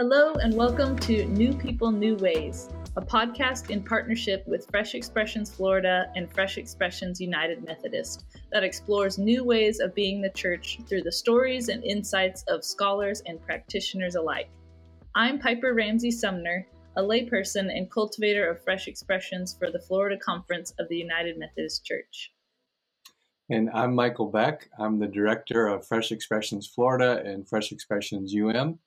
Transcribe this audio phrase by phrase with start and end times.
[0.00, 5.54] Hello, and welcome to New People, New Ways, a podcast in partnership with Fresh Expressions
[5.54, 11.02] Florida and Fresh Expressions United Methodist that explores new ways of being the church through
[11.02, 14.48] the stories and insights of scholars and practitioners alike.
[15.14, 20.72] I'm Piper Ramsey Sumner, a layperson and cultivator of fresh expressions for the Florida Conference
[20.78, 22.32] of the United Methodist Church.
[23.50, 24.70] And I'm Michael Beck.
[24.78, 28.78] I'm the director of Fresh Expressions Florida and Fresh Expressions UM.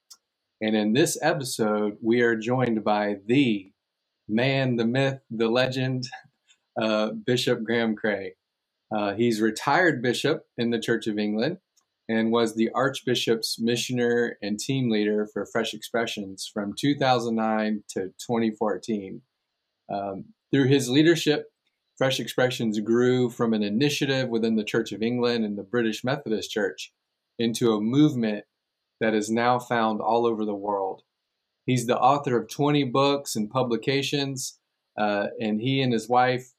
[0.64, 3.70] And in this episode, we are joined by the
[4.30, 6.06] man, the myth, the legend,
[6.82, 8.36] uh, Bishop Graham Cray.
[8.90, 11.58] Uh, he's retired bishop in the Church of England
[12.08, 19.22] and was the Archbishop's missioner and team leader for Fresh Expressions from 2009 to 2014.
[19.94, 21.48] Um, through his leadership,
[21.98, 26.52] Fresh Expressions grew from an initiative within the Church of England and the British Methodist
[26.52, 26.94] Church
[27.38, 28.46] into a movement
[29.04, 31.02] that is now found all over the world.
[31.66, 34.60] He's the author of 20 books and publications,
[34.98, 36.54] uh, and he and his wife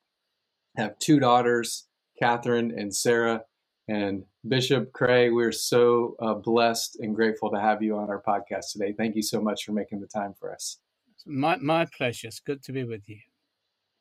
[0.76, 1.86] have two daughters,
[2.18, 3.44] Catherine and Sarah.
[3.88, 8.72] And Bishop Cray, we're so uh, blessed and grateful to have you on our podcast
[8.72, 8.92] today.
[8.92, 10.78] Thank you so much for making the time for us.
[11.24, 12.28] My, my pleasure.
[12.28, 13.20] It's good to be with you.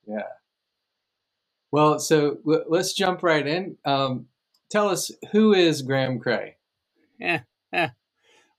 [0.05, 0.27] Yeah.
[1.71, 3.77] Well, so l- let's jump right in.
[3.85, 4.25] Um,
[4.69, 6.57] tell us, who is Graham Cray?
[7.19, 7.91] Yeah, yeah.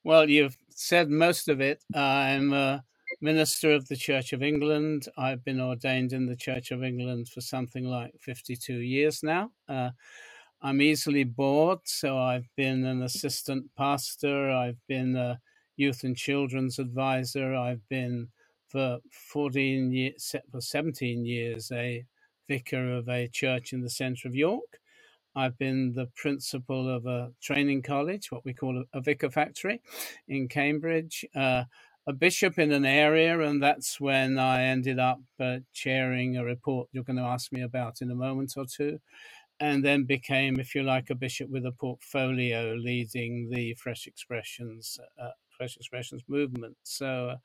[0.04, 1.84] Well, you've said most of it.
[1.94, 2.84] I'm a
[3.22, 5.08] minister of the Church of England.
[5.18, 9.50] I've been ordained in the Church of England for something like 52 years now.
[9.68, 9.90] Uh,
[10.62, 15.40] I'm easily bored, so I've been an assistant pastor, I've been a
[15.76, 18.28] youth and children's advisor, I've been
[18.68, 18.98] for
[19.32, 22.04] 14 years, for 17 years a
[22.48, 24.80] vicar of a church in the centre of York.
[25.36, 29.82] I've been the principal of a training college, what we call a, a vicar factory
[30.28, 31.64] in Cambridge, uh,
[32.06, 36.88] a bishop in an area, and that's when I ended up uh, chairing a report
[36.92, 38.98] you're going to ask me about in a moment or two
[39.60, 44.98] and then became, if you like, a bishop with a portfolio leading the Fresh Expressions,
[45.20, 46.76] uh, Fresh Expressions movement.
[46.82, 47.36] So uh,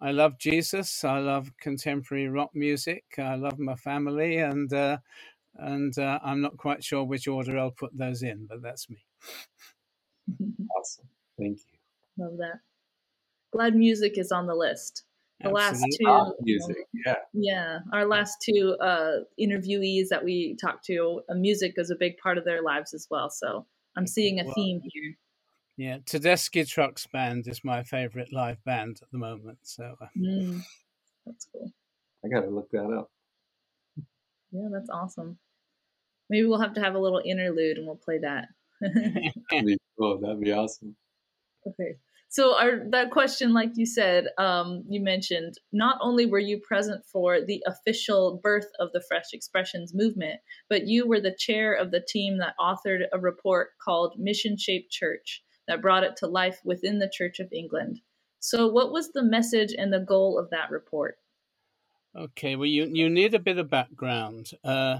[0.00, 1.04] I love Jesus.
[1.04, 3.04] I love contemporary rock music.
[3.18, 4.98] I love my family, and uh,
[5.56, 8.98] and uh, I'm not quite sure which order I'll put those in, but that's me.
[10.78, 11.08] Awesome.
[11.38, 12.24] Thank you.
[12.24, 12.60] Love that.
[13.52, 15.02] Glad music is on the list
[15.42, 21.22] the last two music yeah yeah our last two uh interviewees that we talked to
[21.30, 23.66] uh, music is a big part of their lives as well so
[23.96, 25.16] i'm seeing a well, theme here
[25.76, 30.60] yeah tedeschi trucks band is my favorite live band at the moment so uh, mm,
[31.24, 31.70] that's cool
[32.24, 33.10] i gotta look that up
[34.52, 35.38] yeah that's awesome.
[36.28, 38.48] Maybe we'll have to have a little interlude and we'll play that.
[38.80, 40.20] That'd be cool.
[40.20, 40.96] That'd be awesome.
[41.66, 41.96] Okay.
[42.32, 47.04] So our that question like you said um, you mentioned not only were you present
[47.04, 51.90] for the official birth of the fresh expressions movement but you were the chair of
[51.90, 56.60] the team that authored a report called mission shaped church that brought it to life
[56.64, 58.00] within the church of england.
[58.38, 61.18] So what was the message and the goal of that report
[62.16, 64.98] okay well you, you need a bit of background uh,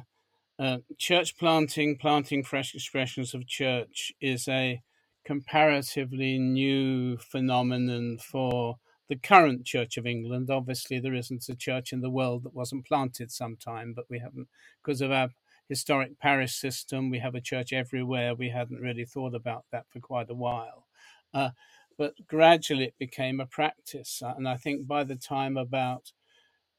[0.58, 4.82] uh, church planting planting fresh expressions of church is a
[5.24, 8.76] comparatively new phenomenon for
[9.08, 10.50] the current Church of England.
[10.50, 14.48] Obviously, there isn't a church in the world that wasn't planted sometime, but we haven't,
[14.82, 15.30] because of our
[15.68, 18.34] historic parish system, we have a church everywhere.
[18.34, 20.86] We hadn't really thought about that for quite a while.
[21.34, 21.50] Uh,
[21.98, 24.22] but gradually it became a practice.
[24.24, 26.12] And I think by the time about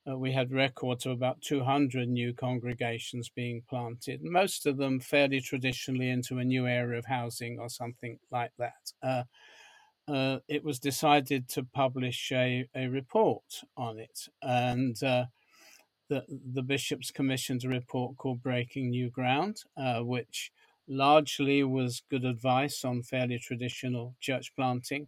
[0.09, 5.39] uh, we had records of about 200 new congregations being planted, most of them fairly
[5.39, 8.93] traditionally into a new area of housing or something like that.
[9.03, 9.23] Uh,
[10.07, 15.25] uh, it was decided to publish a, a report on it, and uh,
[16.09, 20.51] the, the bishops commissioned a report called Breaking New Ground, uh, which
[20.87, 25.07] largely was good advice on fairly traditional church planting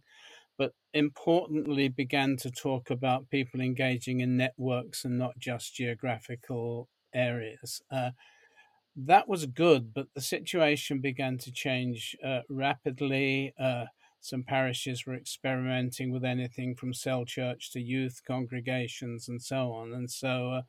[0.56, 7.82] but importantly began to talk about people engaging in networks and not just geographical areas.
[7.90, 8.10] Uh,
[8.96, 13.52] that was good, but the situation began to change uh, rapidly.
[13.58, 13.86] Uh,
[14.20, 19.92] some parishes were experimenting with anything from cell church to youth congregations and so on.
[19.92, 20.62] And so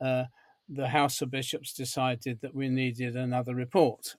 [0.00, 0.24] uh, uh,
[0.68, 4.16] the House of Bishops decided that we needed another report.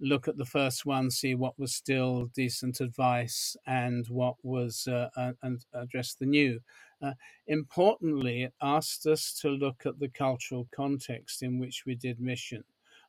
[0.00, 5.08] Look at the first one, see what was still decent advice and what was, uh,
[5.42, 6.60] and address the new.
[7.02, 7.12] Uh,
[7.46, 12.64] importantly, it asked us to look at the cultural context in which we did mission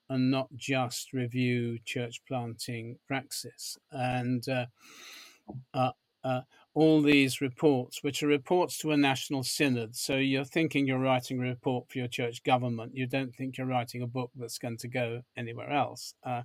[0.10, 3.78] and not just review church planting praxis.
[3.92, 4.66] And uh,
[5.74, 5.92] uh,
[6.24, 6.42] uh
[6.74, 9.96] all these reports, which are reports to a national synod.
[9.96, 12.96] So you're thinking you're writing a report for your church government.
[12.96, 16.14] You don't think you're writing a book that's going to go anywhere else.
[16.24, 16.44] Uh,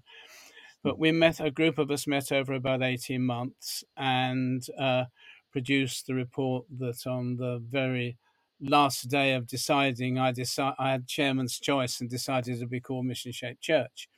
[0.83, 5.05] but we met, a group of us met over about 18 months and uh,
[5.53, 8.17] produced the report that on the very
[8.61, 13.07] last day of deciding, I, decide, I had chairman's choice and decided to be called
[13.07, 14.09] Mission Shaped Church.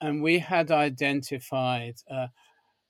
[0.00, 2.28] And we had identified uh,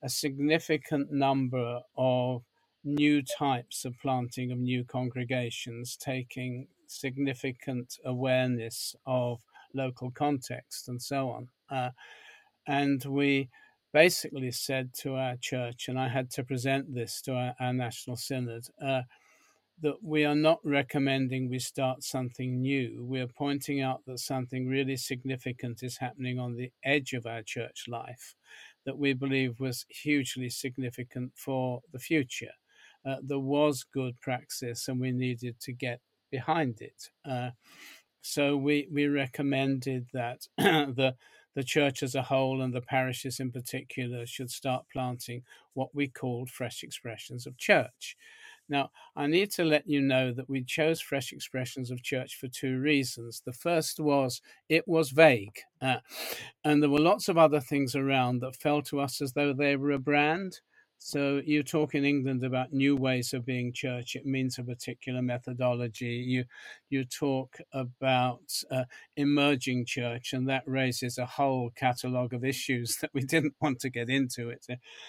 [0.02, 2.42] a significant number of
[2.84, 9.40] new types of planting of new congregations, taking significant awareness of
[9.74, 11.48] local context and so on.
[11.68, 11.90] Uh,
[12.66, 13.48] and we
[13.92, 18.16] basically said to our church, and I had to present this to our, our National
[18.16, 19.02] Synod, uh,
[19.82, 23.04] that we are not recommending we start something new.
[23.04, 27.42] We are pointing out that something really significant is happening on the edge of our
[27.42, 28.34] church life
[28.86, 32.52] that we believe was hugely significant for the future.
[33.04, 36.00] Uh, there was good praxis and we needed to get
[36.30, 37.10] behind it.
[37.24, 37.50] Uh,
[38.22, 41.16] so we, we recommended that the
[41.54, 45.42] the church as a whole and the parishes in particular should start planting
[45.72, 48.14] what we called fresh expressions of church.
[48.68, 52.48] Now, I need to let you know that we chose Fresh Expressions of Church for
[52.48, 53.42] two reasons.
[53.44, 55.98] The first was it was vague, uh,
[56.64, 59.76] and there were lots of other things around that fell to us as though they
[59.76, 60.60] were a brand.
[60.98, 64.16] So you talk in England about new ways of being church.
[64.16, 66.24] It means a particular methodology.
[66.26, 66.44] You
[66.88, 68.84] you talk about uh,
[69.16, 73.90] emerging church, and that raises a whole catalogue of issues that we didn't want to
[73.90, 74.48] get into.
[74.48, 74.66] It.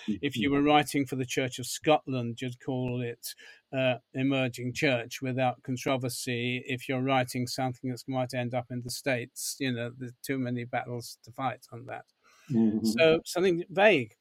[0.07, 3.33] If you were writing for the Church of Scotland, you'd call it
[3.75, 6.63] uh, emerging church without controversy.
[6.67, 10.37] If you're writing something that might end up in the states, you know, there's too
[10.37, 12.05] many battles to fight on that.
[12.51, 12.85] Mm-hmm.
[12.85, 14.15] So something vague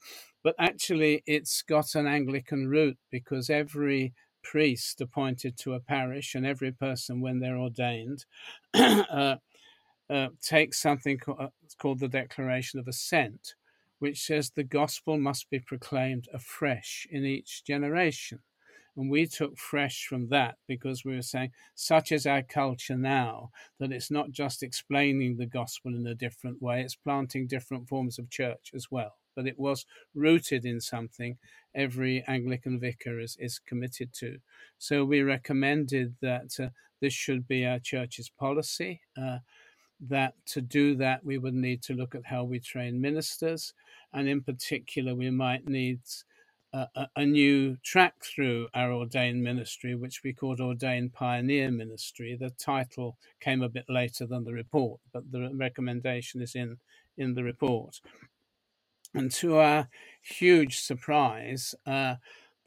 [0.46, 4.14] but actually it's got an Anglican root because every
[4.44, 8.24] priest appointed to a parish and every person when they're ordained
[8.74, 9.34] uh,
[10.08, 11.48] uh, takes something uh,
[11.80, 13.56] called the Declaration of Assent,
[13.98, 18.38] which says the gospel must be proclaimed afresh in each generation.
[18.96, 23.50] And we took fresh from that because we were saying, such is our culture now,
[23.80, 28.16] that it's not just explaining the gospel in a different way, it's planting different forms
[28.20, 31.38] of church as well but it was rooted in something
[31.76, 34.38] every Anglican vicar is, is committed to.
[34.78, 39.02] So we recommended that uh, this should be our church's policy.
[39.20, 39.38] Uh,
[40.08, 43.72] that to do that, we would need to look at how we train ministers,
[44.12, 46.00] and in particular, we might need
[46.74, 52.36] a, a, a new track through our ordained ministry, which we called Ordained Pioneer Ministry.
[52.38, 56.78] The title came a bit later than the report, but the recommendation is in
[57.18, 58.00] in the report.
[59.16, 59.88] And to our
[60.20, 62.16] huge surprise, uh,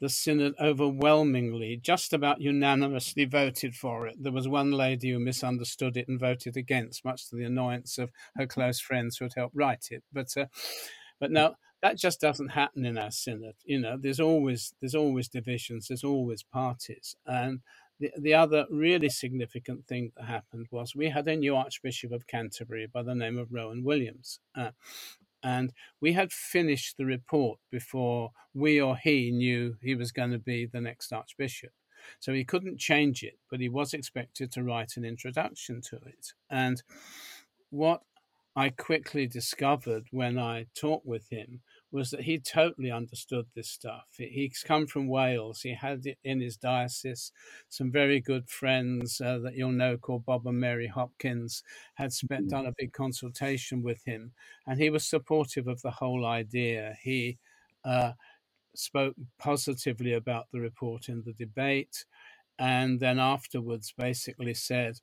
[0.00, 4.16] the synod overwhelmingly, just about unanimously voted for it.
[4.20, 8.10] There was one lady who misunderstood it and voted against, much to the annoyance of
[8.36, 10.02] her close friends who had helped write it.
[10.12, 10.46] But uh,
[11.20, 13.54] but now that just doesn't happen in our synod.
[13.64, 17.60] You know, there's always there's always divisions, there's always parties, and
[18.00, 22.26] the, the other really significant thing that happened was we had a new Archbishop of
[22.26, 24.40] Canterbury by the name of Rowan Williams.
[24.56, 24.70] Uh,
[25.42, 30.38] and we had finished the report before we or he knew he was going to
[30.38, 31.70] be the next archbishop.
[32.18, 36.32] So he couldn't change it, but he was expected to write an introduction to it.
[36.50, 36.82] And
[37.70, 38.02] what
[38.56, 41.60] I quickly discovered when I talked with him
[41.92, 44.04] was that he totally understood this stuff.
[44.16, 45.62] He's come from Wales.
[45.62, 47.32] He had in his diocese
[47.68, 51.62] some very good friends uh, that you'll know called Bob and Mary Hopkins
[51.94, 54.32] had spent done a big consultation with him,
[54.66, 56.96] and he was supportive of the whole idea.
[57.02, 57.38] He
[57.84, 58.12] uh,
[58.74, 62.04] spoke positively about the report in the debate,
[62.58, 65.00] and then afterwards basically said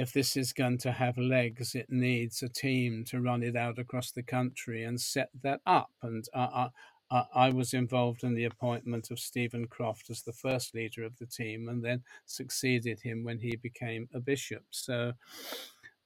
[0.00, 3.78] if this is going to have legs, it needs a team to run it out
[3.78, 5.90] across the country and set that up.
[6.02, 6.70] And I,
[7.10, 11.26] I, was involved in the appointment of Steven Croft as the first leader of the
[11.26, 14.64] team and then succeeded him when he became a bishop.
[14.70, 15.12] So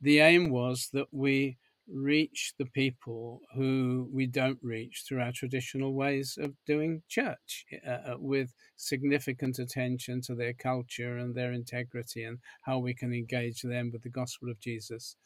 [0.01, 1.59] the aim was that we
[1.93, 8.12] reach the people who we don't reach through our traditional ways of doing church uh,
[8.12, 13.62] uh, with significant attention to their culture and their integrity and how we can engage
[13.62, 15.17] them with the gospel of Jesus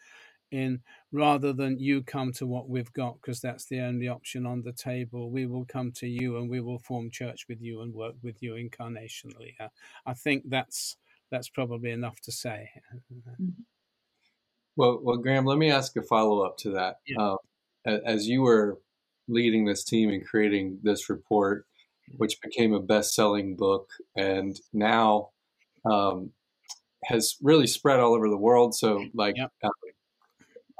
[0.50, 0.80] in
[1.12, 4.72] rather than you come to what we've got because that's the only option on the
[4.72, 5.30] table.
[5.30, 8.42] We will come to you and we will form church with you and work with
[8.42, 9.68] you incarnationally uh,
[10.06, 10.96] i think that's
[11.30, 12.70] that's probably enough to say.
[13.12, 13.77] Mm-hmm.
[14.78, 17.00] Well, well, Graham, let me ask a follow up to that.
[17.04, 17.34] Yeah.
[17.84, 18.78] Uh, as you were
[19.26, 21.66] leading this team and creating this report,
[22.16, 25.30] which became a best-selling book, and now
[25.84, 26.30] um,
[27.04, 28.72] has really spread all over the world.
[28.72, 29.68] So, like, uh,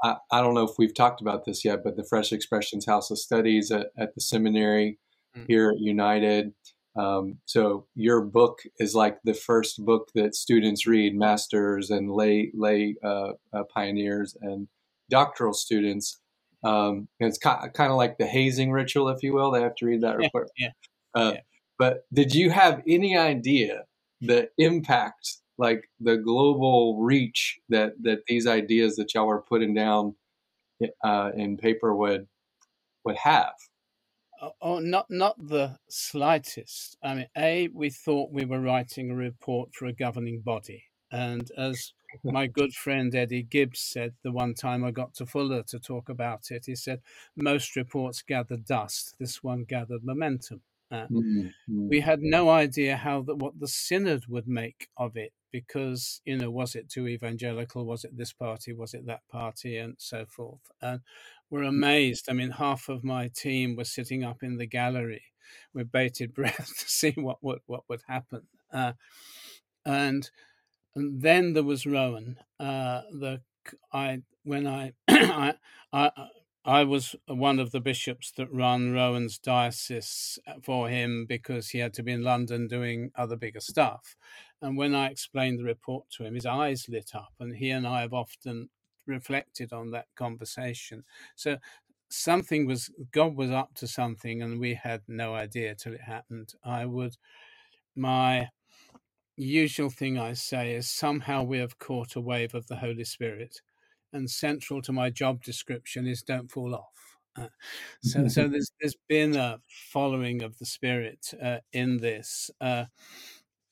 [0.01, 3.11] I, I, don't know if we've talked about this yet, but the Fresh Expressions House
[3.11, 4.97] of Studies at, at the seminary
[5.35, 5.45] mm-hmm.
[5.49, 6.53] here at United.
[6.95, 12.51] Um, so your book is like the first book that students read, masters and lay
[12.53, 14.67] lay uh, uh, pioneers and
[15.09, 16.19] doctoral students.
[16.63, 19.51] Um, it's kind of like the hazing ritual, if you will.
[19.51, 20.49] They have to read that report.
[20.57, 20.69] Yeah.
[21.15, 21.41] Uh, yeah.
[21.77, 23.85] But did you have any idea
[24.19, 30.15] the impact, like the global reach that that these ideas that y'all were putting down
[31.03, 32.27] uh, in paper would
[33.05, 33.53] would have?
[34.41, 36.97] Oh, oh, not not the slightest.
[37.03, 41.49] I mean, a we thought we were writing a report for a governing body, and
[41.57, 41.93] as
[42.23, 46.09] my good friend Eddie Gibbs said the one time I got to Fuller to talk
[46.09, 47.01] about it, he said
[47.35, 49.15] most reports gather dust.
[49.19, 50.61] This one gathered momentum.
[50.91, 51.87] Uh, mm-hmm.
[51.89, 56.37] We had no idea how that what the synod would make of it because you
[56.37, 60.25] know was it too evangelical, was it this party, was it that party, and so
[60.25, 60.71] forth.
[60.81, 61.01] And
[61.49, 62.27] we're amazed.
[62.29, 65.23] I mean, half of my team were sitting up in the gallery
[65.73, 68.43] with bated breath to see what what what would happen.
[68.71, 68.93] Uh,
[69.85, 70.29] and,
[70.95, 72.37] and then there was Rowan.
[72.59, 73.41] Uh, the
[73.91, 75.53] I when I, I
[75.91, 76.11] I
[76.65, 81.93] I was one of the bishops that run Rowan's diocese for him because he had
[81.95, 84.15] to be in London doing other bigger stuff.
[84.61, 87.87] And when I explained the report to him, his eyes lit up, and he and
[87.87, 88.69] I have often
[89.09, 91.03] reflected on that conversation.
[91.35, 91.57] So
[92.09, 96.53] something was God was up to something, and we had no idea till it happened.
[96.63, 97.17] I would
[97.95, 98.49] my
[99.37, 103.61] usual thing I say is somehow we have caught a wave of the Holy Spirit,
[104.13, 107.17] and central to my job description is don't fall off.
[107.35, 107.47] Uh,
[108.03, 112.51] so, so there's there's been a following of the Spirit uh, in this.
[112.61, 112.85] Uh,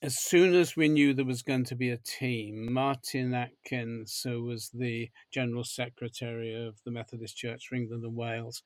[0.02, 4.44] as soon as we knew there was going to be a team, Martin Atkins, who
[4.44, 8.62] was the General Secretary of the Methodist Church for England and Wales,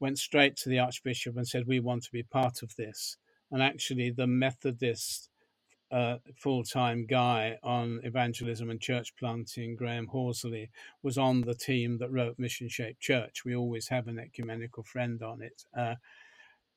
[0.00, 3.18] went straight to the Archbishop and said, We want to be part of this.
[3.50, 5.28] And actually, the Methodist
[5.90, 10.70] uh, full time guy on evangelism and church planting, Graham Horsley,
[11.02, 13.44] was on the team that wrote Mission Shaped Church.
[13.44, 15.64] We always have an ecumenical friend on it.
[15.76, 15.96] Uh,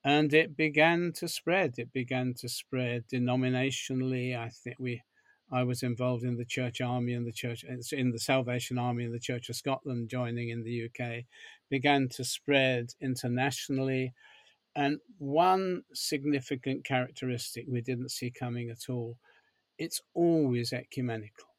[0.05, 1.79] and it began to spread.
[1.79, 4.37] It began to spread denominationally.
[4.37, 5.01] I think we,
[5.51, 9.13] I was involved in the Church Army and the Church in the Salvation Army and
[9.13, 11.23] the Church of Scotland, joining in the UK,
[11.71, 14.13] began to spread internationally.
[14.75, 19.17] And one significant characteristic we didn't see coming at all,
[19.79, 21.54] it's always ecumenical.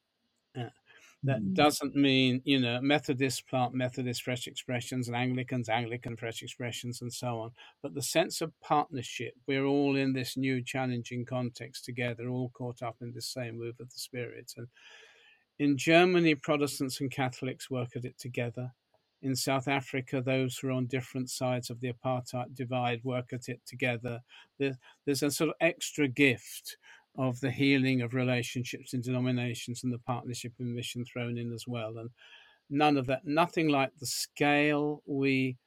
[1.23, 1.53] That mm.
[1.55, 7.11] doesn't mean, you know, Methodists plant Methodist fresh expressions and Anglicans, Anglican fresh expressions, and
[7.11, 7.51] so on.
[7.81, 12.83] But the sense of partnership, we're all in this new challenging context together, all caught
[12.83, 14.53] up in the same move of the Spirit.
[14.57, 14.67] And
[15.59, 18.71] in Germany, Protestants and Catholics work at it together.
[19.23, 23.49] In South Africa, those who are on different sides of the apartheid divide work at
[23.49, 24.21] it together.
[24.59, 26.77] There's a sort of extra gift
[27.17, 31.65] of the healing of relationships and denominations and the partnership and mission thrown in as
[31.67, 31.97] well.
[31.97, 32.09] And
[32.69, 35.57] none of that, nothing like the scale we,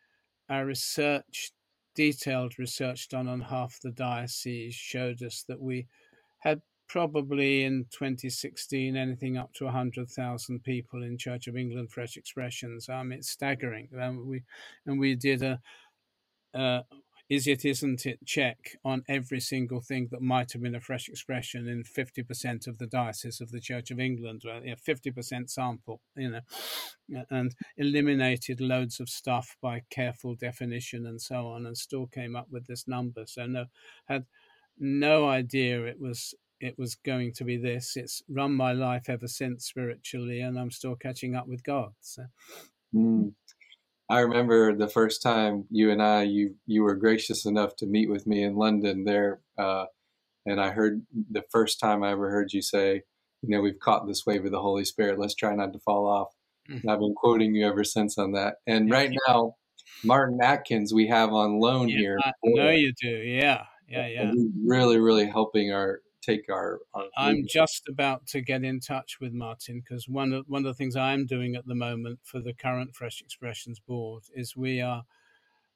[0.49, 1.52] our research,
[1.97, 5.87] detailed research done on half the diocese showed us that we
[6.38, 12.88] had probably in 2016 anything up to 100,000 people in Church of England Fresh Expressions.
[12.88, 13.88] Um, it's staggering.
[14.00, 14.42] Um, we
[14.87, 15.61] and we did a,
[16.52, 16.80] uh,
[17.30, 21.08] is it, isn't it check on every single thing that might have been a fresh
[21.08, 26.00] expression in 50% of the diocese of the Church of England, you know, 50% sample,
[26.16, 32.08] you know, and eliminated loads of stuff by careful definition and so on, and still
[32.08, 33.22] came up with this number.
[33.26, 33.66] So no,
[34.06, 34.26] had
[34.76, 37.96] no idea it was it was going to be this.
[37.96, 41.92] It's run my life ever since spiritually, and I'm still catching up with God.
[42.00, 42.25] So.
[42.94, 43.32] Mm.
[44.10, 48.10] I remember the first time you and I, you you were gracious enough to meet
[48.10, 49.86] with me in London there, uh,
[50.44, 53.02] and I heard the first time I ever heard you say,
[53.42, 55.20] you know, we've caught this wave of the Holy Spirit.
[55.20, 56.34] Let's try not to fall off.
[56.68, 56.88] Mm-hmm.
[56.88, 58.56] I've been quoting you ever since on that.
[58.66, 59.54] And right now,
[60.04, 62.18] Martin Atkins we have on loan yeah, here.
[62.24, 63.08] I know you do.
[63.08, 64.32] Yeah, yeah, yeah.
[64.64, 66.80] Really, really helping our take our.
[66.94, 70.66] our I'm just about to get in touch with Martin because one of one of
[70.66, 74.80] the things I'm doing at the moment for the current Fresh Expressions board is we
[74.80, 75.04] are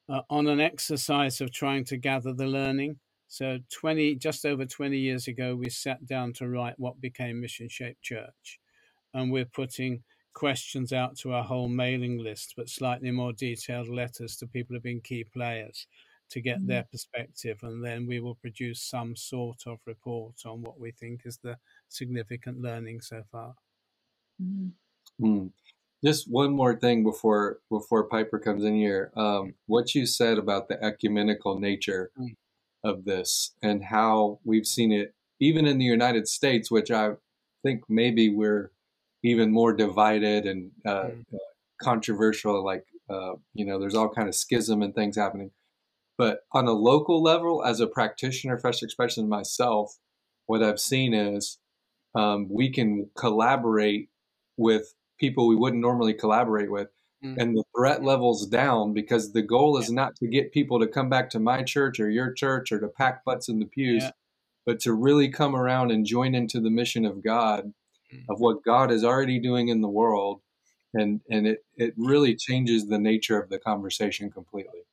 [0.08, 2.98] uh, on an exercise of trying to gather the learning.
[3.26, 7.68] So 20, just over 20 years ago, we sat down to write what became Mission
[7.68, 8.60] Shaped Church,
[9.12, 10.02] and we're putting
[10.34, 14.82] questions out to our whole mailing list, but slightly more detailed letters to people who've
[14.82, 15.86] been key players
[16.34, 16.66] to get mm.
[16.66, 21.20] their perspective, and then we will produce some sort of report on what we think
[21.24, 21.56] is the
[21.88, 23.54] significant learning so far.
[24.42, 24.72] Mm.
[25.20, 25.50] Mm.
[26.04, 29.12] Just one more thing before before Piper comes in here.
[29.16, 32.34] Um, what you said about the ecumenical nature mm.
[32.82, 37.10] of this and how we've seen it even in the United States, which I
[37.62, 38.72] think maybe we're
[39.22, 41.24] even more divided and uh, mm.
[41.32, 41.38] uh,
[41.80, 42.64] controversial.
[42.64, 45.52] Like uh, you know, there's all kind of schism and things happening.
[46.16, 49.96] But on a local level, as a practitioner, fresh expression myself,
[50.46, 51.58] what I've seen is
[52.14, 54.10] um, we can collaborate
[54.56, 56.88] with people we wouldn't normally collaborate with.
[57.24, 57.38] Mm.
[57.38, 59.96] And the threat level's down because the goal is yeah.
[59.96, 62.88] not to get people to come back to my church or your church or to
[62.88, 64.10] pack butts in the pews, yeah.
[64.64, 67.72] but to really come around and join into the mission of God,
[68.12, 68.24] mm.
[68.28, 70.42] of what God is already doing in the world
[70.94, 74.83] and and it it really changes the nature of the conversation completely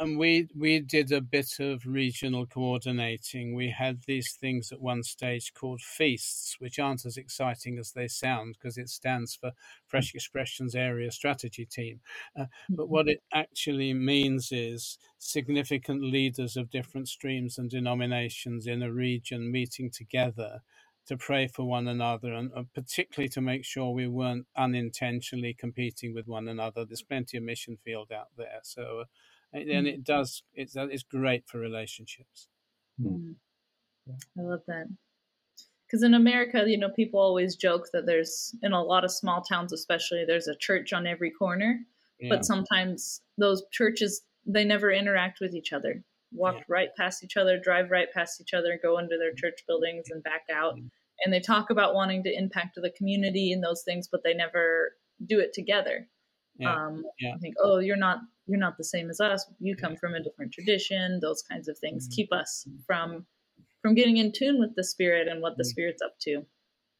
[0.00, 5.02] and we we did a bit of regional coordinating we had these things at one
[5.02, 9.52] stage called feasts which aren't as exciting as they sound because it stands for
[9.86, 12.00] fresh expressions area strategy team
[12.38, 18.82] uh, but what it actually means is significant leaders of different streams and denominations in
[18.82, 20.60] a region meeting together
[21.06, 26.14] to pray for one another and uh, particularly to make sure we weren't unintentionally competing
[26.14, 26.84] with one another.
[26.84, 28.60] There's plenty of mission field out there.
[28.62, 29.04] So,
[29.54, 29.94] uh, and mm.
[29.94, 32.48] it does, it's, it's great for relationships.
[33.00, 33.34] Mm.
[34.08, 34.86] I love that.
[35.86, 39.42] Because in America, you know, people always joke that there's, in a lot of small
[39.42, 41.80] towns especially, there's a church on every corner.
[42.18, 42.30] Yeah.
[42.30, 46.04] But sometimes those churches, they never interact with each other
[46.34, 46.62] walk yeah.
[46.68, 50.22] right past each other, drive right past each other, go into their church buildings and
[50.22, 50.74] back out.
[50.74, 50.86] Mm-hmm.
[51.24, 54.92] And they talk about wanting to impact the community and those things, but they never
[55.24, 56.08] do it together.
[56.58, 56.74] Yeah.
[56.74, 57.34] Um, yeah.
[57.34, 59.46] I think, oh, you're not you're not the same as us.
[59.60, 61.20] You come from a different tradition.
[61.20, 62.14] Those kinds of things mm-hmm.
[62.14, 63.26] keep us from
[63.80, 65.70] from getting in tune with the spirit and what the mm-hmm.
[65.70, 66.30] spirit's up to.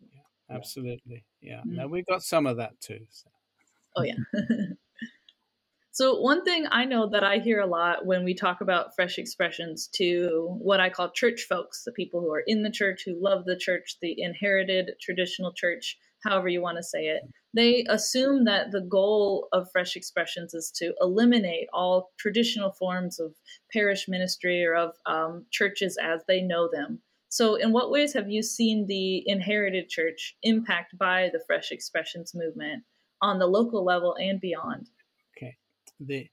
[0.01, 1.25] Yeah, absolutely.
[1.41, 1.59] Yeah.
[1.59, 1.77] Mm-hmm.
[1.77, 3.01] Now we got some of that too.
[3.11, 3.29] So.
[3.97, 4.15] Oh yeah.
[5.95, 9.19] So, one thing I know that I hear a lot when we talk about fresh
[9.19, 13.23] expressions to what I call church folks, the people who are in the church, who
[13.23, 17.25] love the church, the inherited traditional church, however you want to say it,
[17.55, 23.35] they assume that the goal of fresh expressions is to eliminate all traditional forms of
[23.73, 27.01] parish ministry or of um, churches as they know them.
[27.29, 32.35] So, in what ways have you seen the inherited church impact by the fresh expressions
[32.35, 32.85] movement
[33.23, 34.91] on the local level and beyond?
[35.37, 35.57] Okay.
[36.01, 36.29] The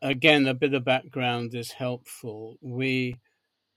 [0.00, 2.56] again a bit of background is helpful.
[2.60, 3.16] We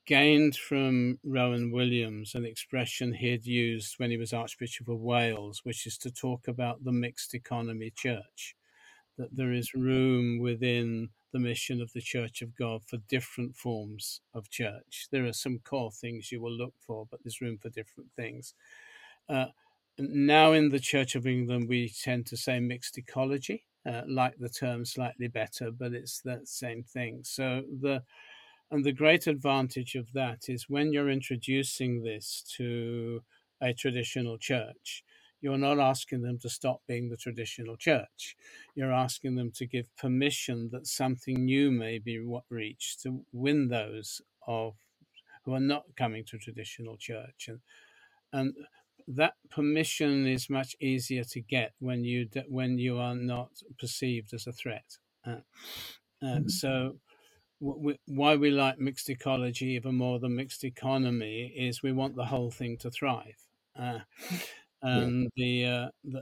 [0.05, 5.61] gained from Rowan Williams an expression he had used when he was Archbishop of Wales,
[5.63, 8.55] which is to talk about the mixed economy church,
[9.17, 14.21] that there is room within the mission of the Church of God for different forms
[14.33, 15.07] of church.
[15.11, 18.53] There are some core things you will look for, but there's room for different things.
[19.27, 19.47] Uh,
[19.97, 24.49] now in the Church of England, we tend to say mixed ecology uh, like the
[24.49, 27.21] term slightly better, but it's the same thing.
[27.23, 28.03] So the
[28.71, 33.21] and the great advantage of that is when you're introducing this to
[33.61, 35.03] a traditional church,
[35.41, 38.35] you're not asking them to stop being the traditional church.
[38.73, 44.21] You're asking them to give permission that something new may be reached to win those
[44.47, 44.73] of
[45.43, 47.47] who are not coming to traditional church.
[47.47, 47.59] And
[48.33, 48.53] and
[49.07, 53.49] that permission is much easier to get when you when you are not
[53.79, 54.97] perceived as a threat.
[55.25, 55.41] Uh,
[56.21, 56.47] uh, mm-hmm.
[56.47, 56.97] So,
[57.59, 62.51] why we like mixed ecology even more than mixed economy is we want the whole
[62.51, 63.47] thing to thrive,
[63.79, 63.99] uh,
[64.81, 65.63] and yeah.
[65.63, 66.21] the, uh, the,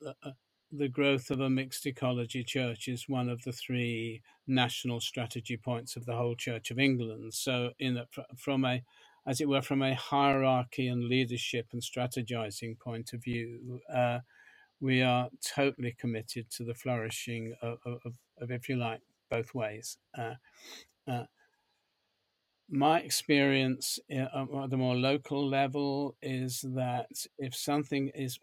[0.00, 0.30] the, uh,
[0.70, 5.96] the growth of a mixed ecology church is one of the three national strategy points
[5.96, 7.34] of the whole Church of England.
[7.34, 8.82] So, in a, from a
[9.26, 14.18] as it were, from a hierarchy and leadership and strategizing point of view, uh,
[14.80, 19.00] we are totally committed to the flourishing of, of, of if you like,
[19.32, 19.96] both ways.
[20.16, 20.34] Uh,
[21.08, 21.24] uh,
[22.68, 28.38] my experience uh, at the more local level is that if something is,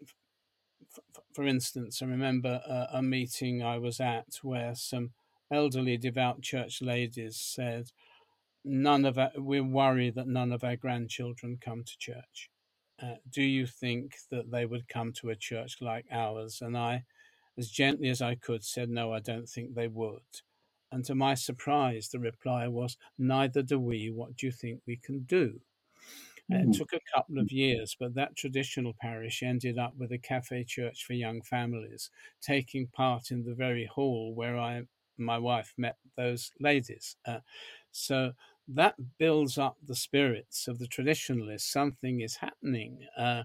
[1.34, 5.10] for instance, I remember a, a meeting I was at where some
[5.52, 7.86] elderly devout church ladies said,
[8.64, 12.50] none of our, we worry that none of our grandchildren come to church.
[13.02, 16.60] Uh, do you think that they would come to a church like ours?
[16.62, 17.04] And I,
[17.56, 20.22] as gently as I could, said, No, I don't think they would.
[20.92, 24.10] And to my surprise, the reply was, Neither do we.
[24.10, 25.60] What do you think we can do?
[26.50, 26.70] Mm-hmm.
[26.70, 30.64] It took a couple of years, but that traditional parish ended up with a cafe
[30.64, 34.84] church for young families, taking part in the very hall where I
[35.16, 37.16] my wife met those ladies.
[37.26, 37.40] Uh,
[37.90, 38.32] so
[38.66, 41.70] that builds up the spirits of the traditionalists.
[41.70, 43.06] Something is happening.
[43.16, 43.44] Uh,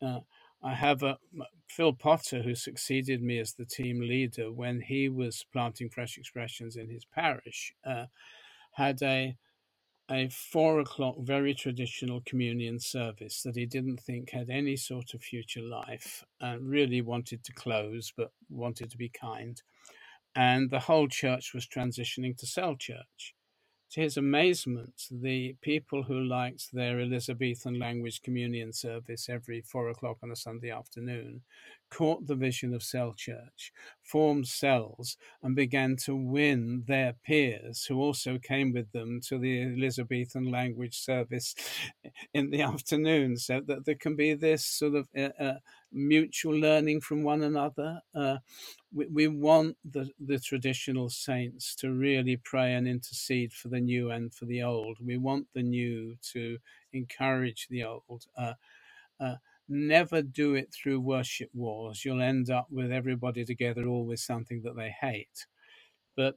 [0.00, 0.20] uh,
[0.62, 1.18] I have a
[1.68, 6.76] Phil Potter who succeeded me as the team leader when he was planting fresh expressions
[6.76, 7.74] in his parish.
[7.84, 8.06] Uh,
[8.72, 9.36] had a
[10.10, 15.22] a four o'clock very traditional communion service that he didn't think had any sort of
[15.22, 19.62] future life and really wanted to close but wanted to be kind
[20.34, 23.34] and the whole church was transitioning to cell church
[23.92, 30.16] to his amazement, the people who liked their Elizabethan language communion service every four o'clock
[30.22, 31.42] on a Sunday afternoon
[31.92, 33.70] caught the vision of cell church,
[34.02, 39.62] formed cells, and began to win their peers who also came with them to the
[39.62, 41.54] Elizabethan language service
[42.32, 45.58] in the afternoon, so that there can be this sort of uh, uh,
[45.92, 48.00] mutual learning from one another.
[48.14, 48.38] Uh,
[48.94, 54.10] we, we want the, the traditional saints to really pray and intercede for the new
[54.10, 54.96] and for the old.
[54.98, 56.58] We want the new to
[56.92, 58.24] encourage the old.
[58.36, 58.54] Uh,
[59.20, 59.36] uh,
[59.68, 62.04] never do it through worship wars.
[62.04, 65.46] You'll end up with everybody together all with something that they hate.
[66.16, 66.36] But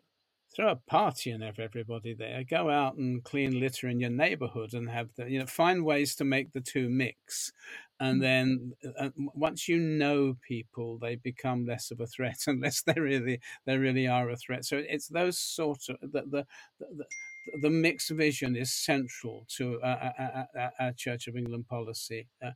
[0.56, 2.44] throw a party and have everybody there.
[2.44, 6.16] Go out and clean litter in your neighborhood and have the, you know, find ways
[6.16, 7.52] to make the two mix.
[8.00, 8.22] And mm.
[8.22, 13.00] then uh, uh once you know people, they become less of a threat unless they
[13.00, 14.66] really, they really are a threat.
[14.66, 16.46] So it's those sort of, the, the,
[16.80, 17.06] the,
[17.62, 22.28] the mixed vision is central to our, our, our Church of England policy.
[22.44, 22.52] Uh,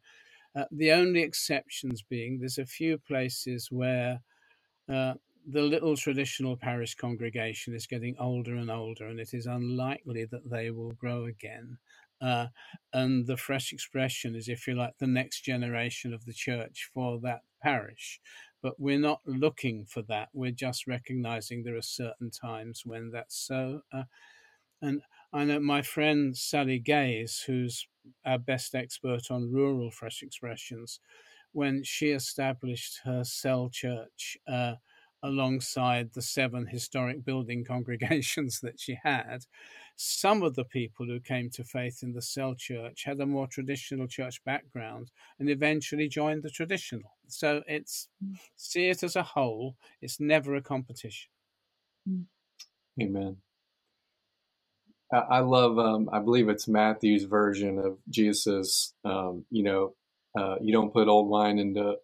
[0.56, 4.22] uh, the only exceptions being there's a few places where
[4.92, 5.14] uh,
[5.48, 10.50] the little traditional parish congregation is getting older and older, and it is unlikely that
[10.50, 11.78] they will grow again.
[12.22, 12.48] Uh,
[12.94, 17.20] and the fresh expression is, if you like, the next generation of the church for
[17.22, 18.20] that parish.
[18.62, 20.30] But we're not looking for that.
[20.34, 23.82] We're just recognizing there are certain times when that's so.
[23.94, 24.04] Uh,
[24.82, 27.88] and I know my friend Sally Gaze, who's
[28.26, 31.00] our best expert on rural fresh expressions,
[31.52, 34.76] when she established her cell church uh,
[35.22, 39.46] alongside the seven historic building congregations that she had,
[39.96, 43.48] some of the people who came to faith in the cell church had a more
[43.48, 47.18] traditional church background and eventually joined the traditional.
[47.28, 48.38] So it's mm.
[48.56, 51.30] see it as a whole, it's never a competition.
[52.10, 52.26] Mm.
[53.02, 53.38] Amen.
[55.12, 58.94] I love, um, I believe it's Matthew's version of Jesus.
[59.04, 59.96] Um, you know,
[60.38, 61.96] uh, you don't put old wine into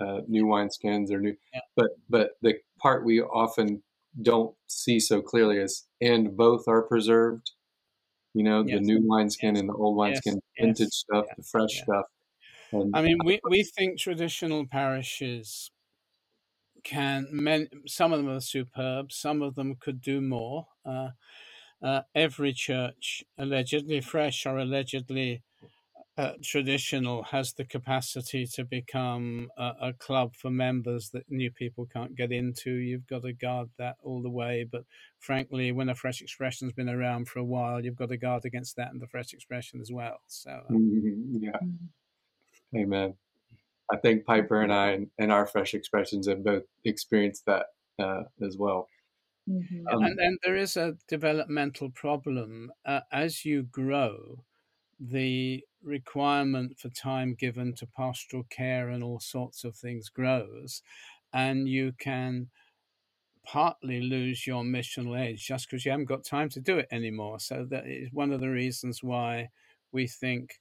[0.00, 1.60] uh, new wineskins or new, yeah.
[1.76, 3.82] but but the part we often
[4.22, 7.52] don't see so clearly is, and both are preserved.
[8.34, 8.74] You know, yes.
[8.74, 9.60] the new wineskin yes.
[9.60, 10.66] and the old wineskin, yes.
[10.66, 11.82] vintage stuff, the fresh yeah.
[11.84, 12.04] stuff.
[12.72, 15.70] And I mean, we we think traditional parishes
[16.84, 20.66] can, men, some of them are superb, some of them could do more.
[20.84, 21.10] Uh,
[21.82, 25.42] uh, every church, allegedly fresh or allegedly
[26.16, 31.86] uh, traditional, has the capacity to become a, a, club for members that new people
[31.92, 32.72] can't get into.
[32.72, 34.66] You've got to guard that all the way.
[34.70, 34.82] But
[35.20, 38.74] frankly, when a fresh expression's been around for a while, you've got to guard against
[38.76, 40.18] that and the fresh expression as well.
[40.26, 41.36] So, uh, mm-hmm.
[41.40, 41.50] yeah.
[41.62, 42.78] Mm-hmm.
[42.78, 43.14] Amen.
[43.90, 47.66] I think Piper and I and our fresh expressions have both experienced that
[47.98, 48.88] uh, as well.
[49.48, 49.88] Mm-hmm.
[49.88, 52.70] Um, and then there is a developmental problem.
[52.84, 54.44] Uh, as you grow,
[55.00, 60.82] the requirement for time given to pastoral care and all sorts of things grows,
[61.32, 62.48] and you can
[63.44, 67.40] partly lose your missional edge just because you haven't got time to do it anymore.
[67.40, 69.48] So that is one of the reasons why
[69.90, 70.60] we think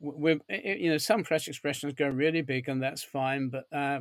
[0.00, 4.00] we're, you know some fresh expressions go really big and that's fine, but uh,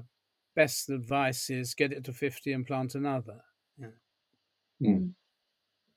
[0.56, 3.42] best advice is get it to 50 and plant another.
[3.80, 3.88] Yeah.
[4.82, 5.12] Mm.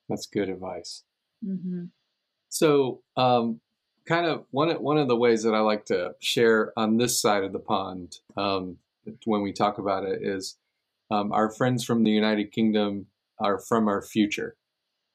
[0.09, 1.05] That's good advice.
[1.45, 1.85] Mm-hmm.
[2.49, 3.61] So, um,
[4.07, 7.21] kind of one of, one of the ways that I like to share on this
[7.21, 8.77] side of the pond um,
[9.25, 10.59] when we talk about it is
[11.11, 13.07] um, our friends from the United Kingdom
[13.39, 14.57] are from our future,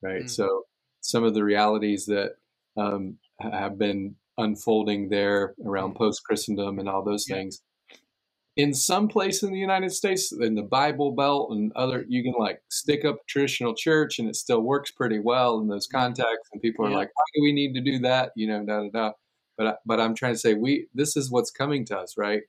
[0.02, 0.24] right?
[0.24, 0.30] Mm.
[0.30, 0.64] So,
[1.00, 2.32] some of the realities that
[2.76, 5.98] um, have been unfolding there around mm.
[5.98, 7.36] post Christendom and all those yeah.
[7.36, 7.62] things
[8.58, 12.34] in some place in the United States, in the Bible Belt and other, you can
[12.36, 15.98] like stick up traditional church and it still works pretty well in those mm-hmm.
[15.98, 16.50] contexts.
[16.52, 16.96] And people are yeah.
[16.96, 18.32] like, why do we need to do that?
[18.34, 19.12] You know, da da da.
[19.56, 22.42] But but I'm trying to say we this is what's coming to us, right?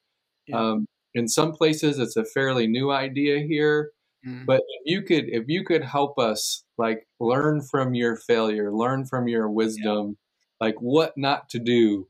[0.47, 0.57] Yeah.
[0.57, 3.91] Um, in some places, it's a fairly new idea here.
[4.27, 4.45] Mm-hmm.
[4.45, 9.05] But if you could if you could help us like learn from your failure, learn
[9.05, 10.17] from your wisdom,
[10.59, 10.67] yeah.
[10.67, 12.07] like what not to do.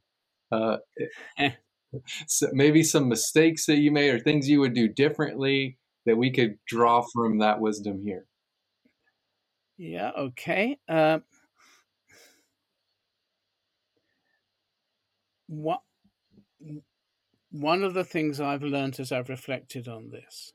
[0.53, 0.77] Uh,
[2.27, 6.31] so maybe some mistakes that you made or things you would do differently that we
[6.31, 8.25] could draw from that wisdom here?
[9.77, 10.77] Yeah, okay.
[10.87, 11.19] Uh,
[15.47, 15.81] what
[17.51, 20.53] one of the things I've learned as I've reflected on this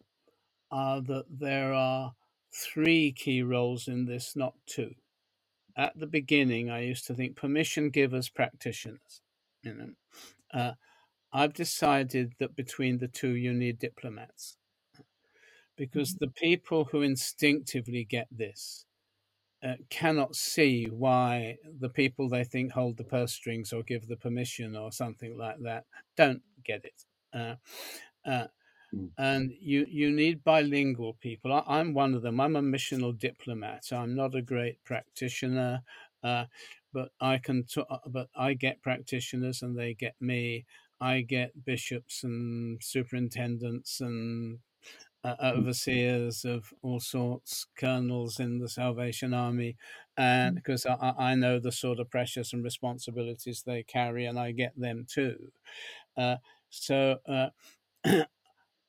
[0.70, 2.12] are that there are
[2.52, 4.94] three key roles in this, not two.
[5.76, 9.22] At the beginning, I used to think permission givers, practitioners.
[9.62, 9.90] You know,
[10.52, 10.72] uh,
[11.34, 14.56] I've decided that between the two, you need diplomats
[15.76, 16.26] because mm-hmm.
[16.26, 18.86] the people who instinctively get this
[19.64, 24.16] uh, cannot see why the people they think hold the purse strings or give the
[24.16, 25.84] permission or something like that
[26.16, 27.04] don't get it.
[27.32, 27.54] Uh,
[28.28, 28.46] uh,
[28.94, 29.10] mm.
[29.18, 31.52] and you you need bilingual people.
[31.52, 32.40] I, am one of them.
[32.40, 33.84] I'm a missional diplomat.
[33.90, 35.82] I'm not a great practitioner,
[36.22, 36.44] uh,
[36.92, 37.64] but I can.
[37.64, 40.66] T- uh, but I get practitioners, and they get me.
[41.00, 44.58] I get bishops and superintendents and
[45.24, 49.76] uh, overseers of all sorts, colonels in the Salvation Army,
[50.16, 54.52] and because I, I, know the sort of pressures and responsibilities they carry, and I
[54.52, 55.50] get them too.
[56.16, 56.36] Uh,
[56.68, 57.48] so uh,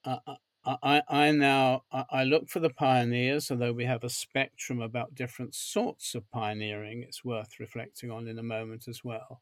[0.05, 0.19] I,
[0.65, 5.55] I I, now I look for the pioneers, although we have a spectrum about different
[5.55, 7.03] sorts of pioneering.
[7.03, 9.41] It's worth reflecting on in a moment as well.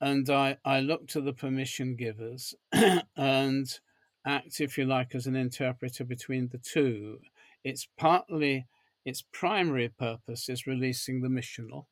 [0.00, 2.54] And I, I look to the permission givers
[3.16, 3.80] and
[4.26, 7.20] act, if you like, as an interpreter between the two.
[7.64, 8.66] It's partly
[9.06, 11.86] its primary purpose is releasing the missional.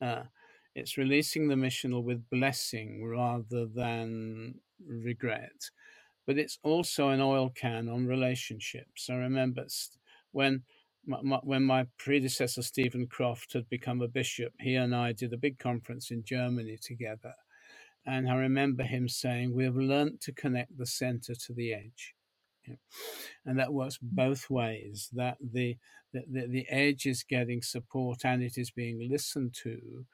[0.00, 0.24] Uh,
[0.74, 5.70] it's releasing the missional with blessing rather than regret.
[6.26, 9.08] But it's also an oil can on relationships.
[9.10, 9.66] I remember
[10.32, 10.62] when
[11.06, 15.32] my, my, when my predecessor Steven Croft had become a bishop, he and I did
[15.32, 17.34] a big conference in Germany together,
[18.06, 22.14] and I remember him saying, We have learnt to connect the center to the edge.
[22.66, 22.76] Yeah.
[23.44, 25.76] And that works both ways that the,
[26.12, 30.06] the, the, edge is getting support and it is being listened to.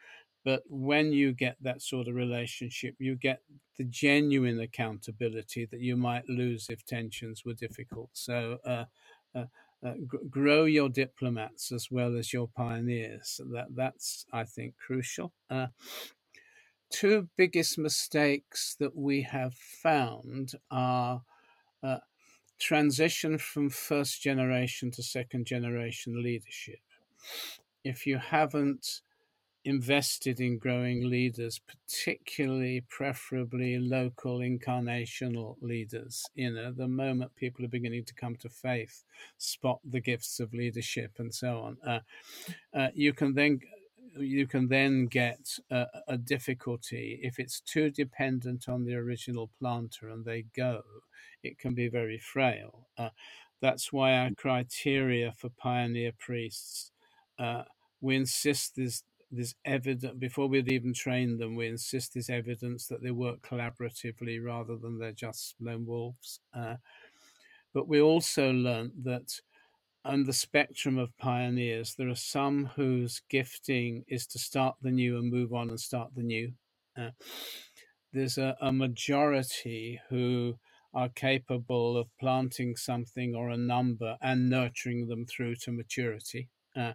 [0.45, 3.43] But when you get that sort of relationship, you get
[3.77, 8.11] the genuine accountability that you might lose if tensions were difficult.
[8.15, 8.85] So, uh,
[9.35, 9.45] uh,
[9.85, 9.95] uh,
[10.29, 13.41] grow your diplomats as well as your pioneers.
[13.53, 15.33] That that's I think crucial.
[15.49, 15.69] Uh,
[16.91, 21.23] two biggest mistakes that we have found are
[21.83, 21.99] uh,
[22.59, 26.81] transition from first generation to second generation leadership.
[27.85, 29.01] If you haven't
[29.65, 36.25] invested in growing leaders, particularly, preferably local incarnational leaders.
[36.35, 39.05] You know, the moment people are beginning to come to faith,
[39.37, 41.77] spot the gifts of leadership and so on.
[41.87, 42.01] Uh,
[42.75, 43.61] uh, you can then
[44.21, 50.09] you can then get a, a, difficulty if it's too dependent on the original planter
[50.09, 50.83] and they go.
[51.43, 52.87] It can be very frail.
[52.97, 53.11] Uh,
[53.61, 56.93] that's why our criteria for pioneer priests,
[57.39, 57.65] uh,
[58.01, 63.03] we insist there's, there's evidence, before we'd even train them, we insist there's evidence that
[63.03, 66.41] they work collaboratively rather than they're just lone wolves.
[66.55, 66.77] Uh,
[67.75, 69.41] but we also learnt that
[70.09, 71.95] and the spectrum of pioneers.
[71.95, 76.11] There are some whose gifting is to start the new and move on and start
[76.17, 76.53] the new.
[76.99, 77.11] Uh,
[78.13, 80.55] there's a, a, majority who
[80.95, 86.49] are capable of planting something or a number and nurturing them through to maturity.
[86.75, 86.95] Uh,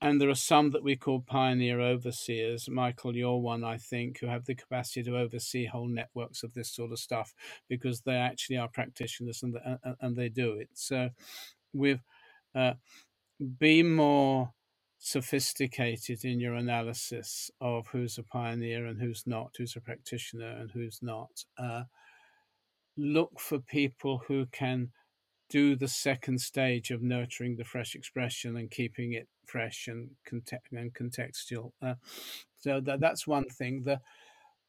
[0.00, 2.68] and there are some that we call pioneer overseers.
[2.68, 6.74] Michael, you're one, I think, who have the capacity to oversee whole networks of this
[6.74, 7.32] sort of stuff
[7.68, 10.70] because they actually are practitioners and, and, and they do it.
[10.74, 11.10] So
[11.72, 12.02] we've
[12.54, 12.74] uh,
[13.58, 14.52] be more
[14.98, 20.70] sophisticated in your analysis of who's a pioneer and who's not, who's a practitioner and
[20.70, 21.44] who's not.
[21.58, 21.82] Uh,
[22.96, 24.90] look for people who can
[25.50, 30.72] do the second stage of nurturing the fresh expression and keeping it fresh and, context-
[30.72, 31.72] and contextual.
[31.82, 31.94] Uh,
[32.58, 33.82] so that, that's one thing.
[33.84, 34.00] The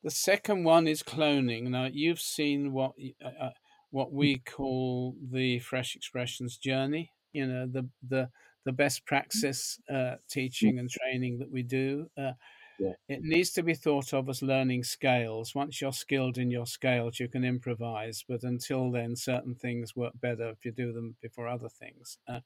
[0.04, 1.70] the second one is cloning.
[1.70, 2.92] Now you've seen what
[3.24, 3.52] uh, uh
[3.92, 8.30] what we call the fresh expressions journey you know the the
[8.66, 12.10] the best praxis uh, teaching and training that we do.
[12.18, 12.32] Uh,
[12.80, 12.94] yeah.
[13.08, 15.54] It needs to be thought of as learning scales.
[15.54, 20.14] Once you're skilled in your scales, you can improvise, but until then, certain things work
[20.22, 22.18] better if you do them before other things.
[22.28, 22.40] Uh,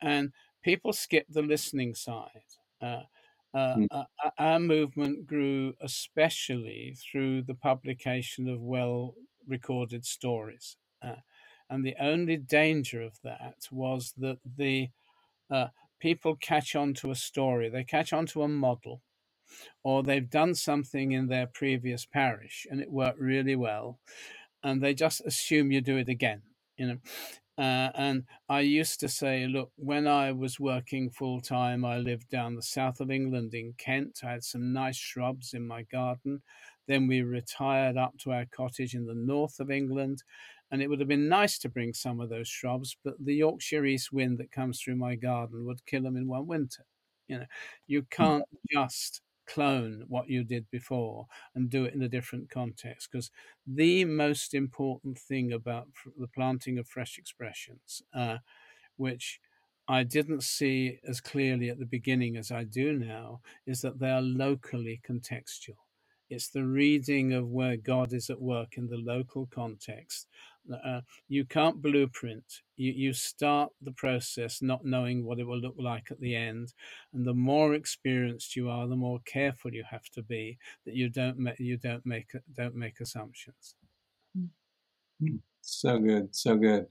[0.00, 2.28] and people skip the listening side.
[2.80, 3.02] Uh,
[3.54, 4.06] mm.
[4.38, 9.14] our movement grew especially through the publication of well
[9.46, 10.76] recorded stories.
[11.70, 14.88] And the only danger of that was that the
[15.50, 15.68] uh,
[16.00, 19.00] people catch on to a story, they catch on to a model,
[19.82, 23.98] or they've done something in their previous parish and it worked really well,
[24.62, 26.42] and they just assume you do it again.
[26.76, 26.98] You know,
[27.56, 32.28] uh, and I used to say, look, when I was working full time, I lived
[32.28, 34.20] down the south of England in Kent.
[34.24, 36.42] I had some nice shrubs in my garden.
[36.88, 40.22] Then we retired up to our cottage in the north of England.
[40.70, 43.84] And it would have been nice to bring some of those shrubs, but the Yorkshire
[43.84, 46.84] east wind that comes through my garden would kill them in one winter.
[47.28, 47.46] You know,
[47.86, 48.06] you hmm.
[48.10, 53.30] can't just clone what you did before and do it in a different context because
[53.66, 55.86] the most important thing about
[56.18, 58.38] the planting of fresh expressions uh,
[58.96, 59.40] which
[59.86, 64.08] i didn't see as clearly at the beginning as i do now is that they
[64.08, 65.76] are locally contextual
[66.30, 70.26] it's the reading of where God is at work in the local context.
[70.72, 72.44] Uh, you can't blueprint.
[72.76, 76.72] You, you start the process not knowing what it will look like at the end.
[77.12, 81.08] And the more experienced you are, the more careful you have to be that you
[81.08, 83.76] don't make, you don't make, don't make assumptions.
[85.20, 85.36] Hmm.
[85.60, 86.34] So good.
[86.34, 86.86] So good.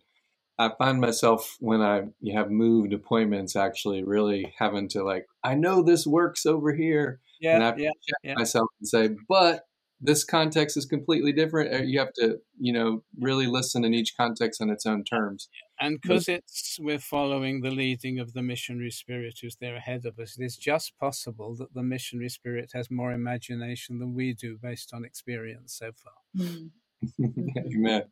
[0.59, 5.55] I find myself when I you have moved appointments actually really having to like I
[5.55, 8.33] know this works over here yeah, and I yeah, check yeah.
[8.35, 9.65] myself and say, but
[10.03, 11.87] this context is completely different.
[11.87, 15.47] You have to, you know, really listen in each context on its own terms.
[15.79, 20.19] And because it's we're following the leading of the missionary spirit who's there ahead of
[20.19, 24.57] us, it is just possible that the missionary spirit has more imagination than we do
[24.61, 26.13] based on experience so far.
[26.37, 26.71] Mm.
[27.73, 28.03] Amen.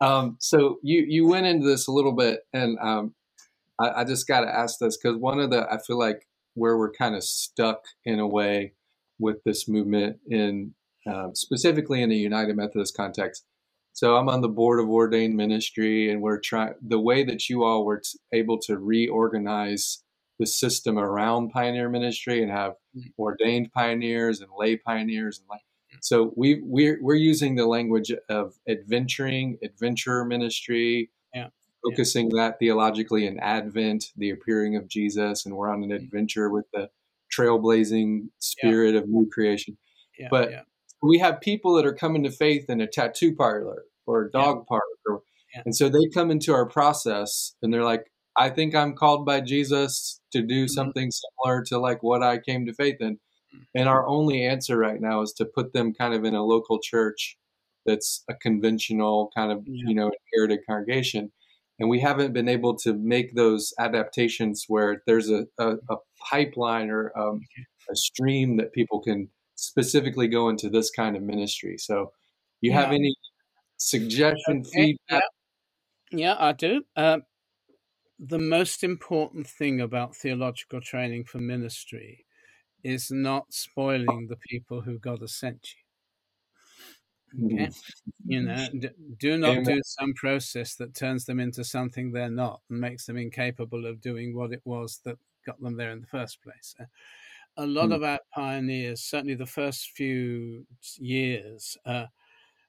[0.00, 3.14] Um, so you you went into this a little bit, and um,
[3.78, 6.78] I, I just got to ask this because one of the I feel like where
[6.78, 8.72] we're kind of stuck in a way
[9.18, 10.74] with this movement in
[11.08, 13.44] uh, specifically in the United Methodist context.
[13.92, 17.64] So I'm on the board of ordained ministry, and we're trying the way that you
[17.64, 20.04] all were t- able to reorganize
[20.38, 23.08] the system around pioneer ministry and have mm-hmm.
[23.18, 25.62] ordained pioneers and lay pioneers and like
[26.00, 31.48] so we we're, we're using the language of adventuring adventure ministry yeah
[31.84, 32.42] focusing yeah.
[32.42, 36.04] that theologically in Advent, the appearing of Jesus, and we're on an mm-hmm.
[36.04, 36.88] adventure with the
[37.36, 39.00] trailblazing spirit yeah.
[39.00, 39.76] of new creation.
[40.30, 40.50] But
[41.02, 44.66] we have people that are coming to faith in a tattoo parlor or a dog
[44.66, 45.22] park, or,
[45.64, 48.04] and so they come into our process and they're like,
[48.36, 50.72] "I think I'm called by Jesus to do mm-hmm.
[50.72, 53.58] something similar to like what I came to faith in." Mm-hmm.
[53.74, 56.78] And our only answer right now is to put them kind of in a local
[56.80, 57.36] church
[57.86, 61.32] that's a conventional kind of you know inherited congregation
[61.78, 65.96] and we haven't been able to make those adaptations where there's a, a, a
[66.30, 67.40] pipeline or um,
[67.90, 71.76] a stream that people can specifically go into this kind of ministry.
[71.78, 72.12] So,
[72.60, 72.80] you yeah.
[72.80, 73.14] have any
[73.76, 74.70] suggestion, okay.
[74.72, 75.22] feedback?
[76.10, 76.18] Yeah.
[76.18, 76.82] yeah, I do.
[76.96, 77.18] Uh,
[78.18, 82.24] the most important thing about theological training for ministry
[82.82, 85.82] is not spoiling the people who God has sent you.
[87.44, 87.66] Okay.
[87.66, 87.72] Mm.
[88.24, 88.66] You know,
[89.18, 93.18] do not do some process that turns them into something they're not and makes them
[93.18, 96.74] incapable of doing what it was that got them there in the first place.
[97.58, 97.96] A lot mm.
[97.96, 100.64] of our pioneers, certainly the first few
[100.98, 102.06] years, uh,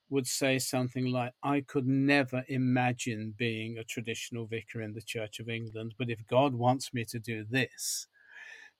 [0.10, 5.39] would say something like, I could never imagine being a traditional vicar in the Church
[5.39, 8.08] of England, but if God wants me to do this.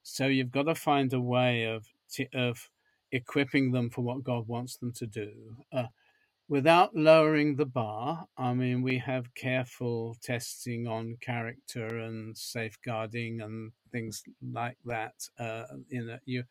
[0.02, 1.86] So you've got to find a way of,
[2.34, 2.70] of
[3.12, 5.32] equipping them for what God wants them to do.
[5.72, 5.86] Uh,
[6.48, 13.72] without lowering the bar, I mean, we have careful testing on character and safeguarding and
[13.92, 15.14] things like that.
[15.38, 16.44] Uh, you know, you,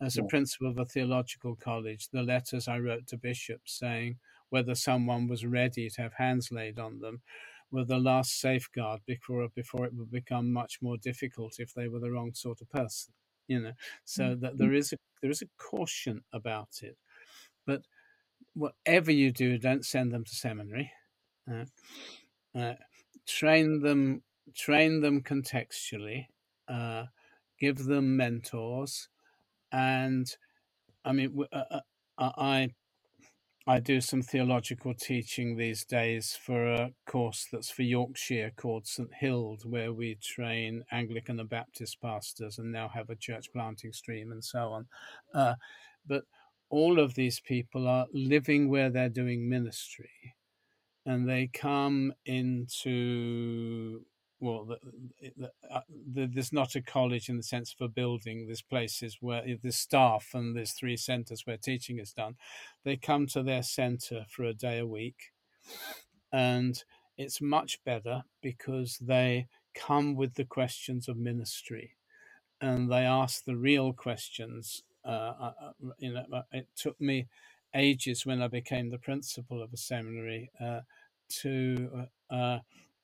[0.00, 4.18] as a principal of a theological college, the letters I wrote to bishops saying
[4.50, 7.22] whether someone was ready to have hands laid on them
[7.70, 11.98] were the last safeguard before before it would become much more difficult if they were
[11.98, 13.12] the wrong sort of person
[13.48, 13.72] you know
[14.04, 14.40] so mm-hmm.
[14.40, 16.96] that there is a there is a caution about it
[17.66, 17.82] but
[18.54, 20.90] whatever you do don't send them to seminary
[21.50, 21.64] uh,
[22.58, 22.74] uh,
[23.26, 24.22] train them
[24.54, 26.26] train them contextually
[26.68, 27.04] uh,
[27.60, 29.08] give them mentors
[29.72, 30.36] and
[31.04, 31.64] i mean uh,
[32.18, 32.68] uh, i
[33.66, 39.10] I do some theological teaching these days for a course that's for Yorkshire called St
[39.22, 44.34] Hild, where we train Anglican and Baptist pastors and now have a church planting stream
[44.34, 44.86] and so on.
[45.34, 45.54] Uh,
[46.06, 46.24] but
[46.70, 50.36] all of these people are living where they're doing ministry
[51.06, 54.02] and they come into
[54.40, 54.78] well, the,
[55.36, 55.80] the, uh,
[56.12, 58.46] the, there's not a college in the sense of a building.
[58.46, 62.36] There's places where there's staff and there's three centres where teaching is done.
[62.84, 65.32] They come to their centre for a day a week,
[66.32, 66.82] and
[67.16, 71.96] it's much better because they come with the questions of ministry,
[72.60, 74.82] and they ask the real questions.
[75.04, 77.26] Uh, uh, uh you know, uh, it took me
[77.74, 80.80] ages when I became the principal of a seminary uh,
[81.40, 82.06] to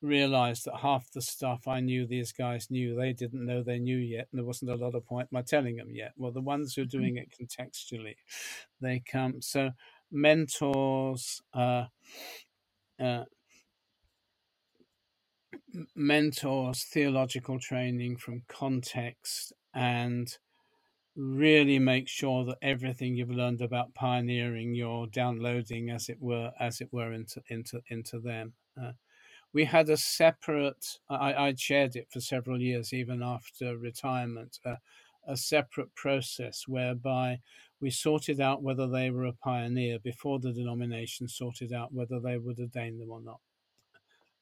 [0.03, 3.97] realized that half the stuff I knew these guys knew, they didn't know they knew
[3.97, 6.13] yet, and there wasn't a lot of point my telling them yet.
[6.17, 8.17] Well, the ones who are doing it contextually,
[8.81, 9.41] they come.
[9.41, 9.71] So
[10.11, 11.87] mentors, uh,
[13.03, 13.25] uh,
[15.95, 20.37] mentors, theological training from context, and
[21.15, 26.81] really make sure that everything you've learned about pioneering you're downloading as it were as
[26.81, 28.93] it were into into into them uh,
[29.53, 34.77] we had a separate I, i'd shared it for several years even after retirement uh,
[35.29, 37.39] a separate process whereby
[37.81, 42.39] we sorted out whether they were a pioneer before the denomination sorted out whether they
[42.39, 43.41] would ordain them or not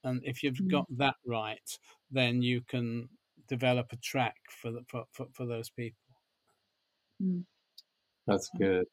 [0.05, 0.71] and if you've mm.
[0.71, 1.79] got that right
[2.11, 3.09] then you can
[3.49, 5.99] develop a track for, the, for, for, for those people
[7.23, 7.45] Mm.
[8.27, 8.87] That's good.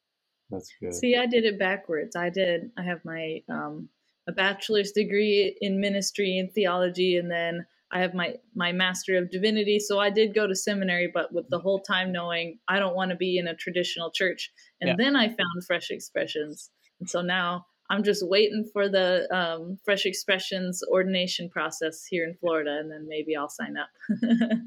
[0.50, 0.94] That's good.
[0.94, 2.16] See, I did it backwards.
[2.16, 2.70] I did.
[2.76, 3.88] I have my um,
[4.28, 9.30] a bachelor's degree in ministry and theology, and then I have my my master of
[9.30, 9.80] divinity.
[9.80, 13.10] So I did go to seminary, but with the whole time knowing I don't want
[13.10, 14.52] to be in a traditional church.
[14.80, 14.94] And yeah.
[14.96, 16.70] then I found Fresh Expressions,
[17.00, 22.34] and so now I'm just waiting for the um, Fresh Expressions ordination process here in
[22.34, 23.88] Florida, and then maybe I'll sign up.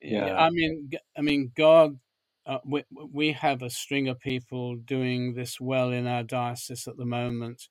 [0.00, 1.98] yeah, I mean, I mean, God
[2.46, 6.96] uh, we, we have a string of people doing this well in our diocese at
[6.96, 7.68] the moment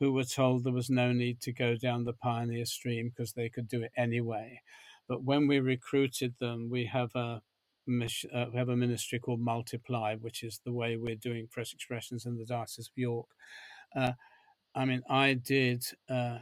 [0.00, 3.48] who were told there was no need to go down the pioneer stream because they
[3.48, 4.60] could do it anyway.
[5.08, 7.42] But when we recruited them, we have a
[7.88, 12.26] uh, we have a ministry called Multiply, which is the way we're doing Fresh Expressions
[12.26, 13.28] in the Diocese of York.
[13.94, 14.12] Uh,
[14.74, 16.38] I mean, I did uh,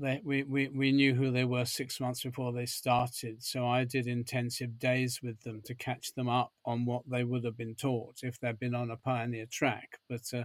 [0.00, 3.42] they, we, we, we knew who they were six months before they started.
[3.42, 7.44] So I did intensive days with them to catch them up on what they would
[7.44, 9.98] have been taught if they'd been on a pioneer track.
[10.08, 10.44] But uh,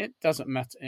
[0.00, 0.78] it doesn't matter.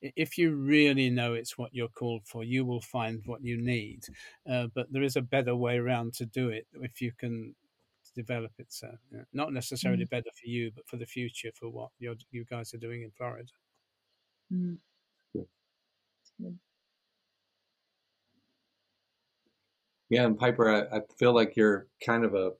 [0.00, 4.04] If you really know it's what you're called for, you will find what you need.
[4.48, 7.56] Uh, but there is a better way around to do it if you can
[8.14, 8.66] develop it.
[8.68, 9.22] So, yeah.
[9.32, 10.10] not necessarily mm.
[10.10, 13.10] better for you, but for the future for what you you guys are doing in
[13.10, 13.48] Florida.
[14.52, 14.78] Mm.
[20.08, 22.52] Yeah, and Piper, I, I feel like you're kind of a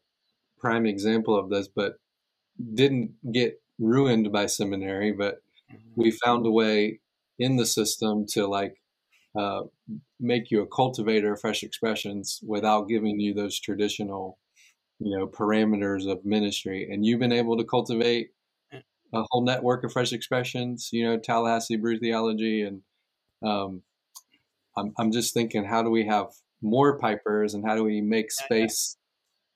[0.58, 1.98] prime example of this, but
[2.74, 5.40] didn't get ruined by seminary, but.
[5.96, 7.00] We found a way
[7.38, 8.74] in the system to like
[9.38, 9.62] uh,
[10.18, 14.38] make you a cultivator of fresh expressions without giving you those traditional,
[14.98, 16.88] you know, parameters of ministry.
[16.90, 18.30] And you've been able to cultivate
[18.72, 22.62] a whole network of fresh expressions, you know, Tallahassee Brew Theology.
[22.62, 22.82] And
[23.42, 23.82] um,
[24.76, 26.26] I'm, I'm just thinking, how do we have
[26.62, 28.96] more pipers and how do we make space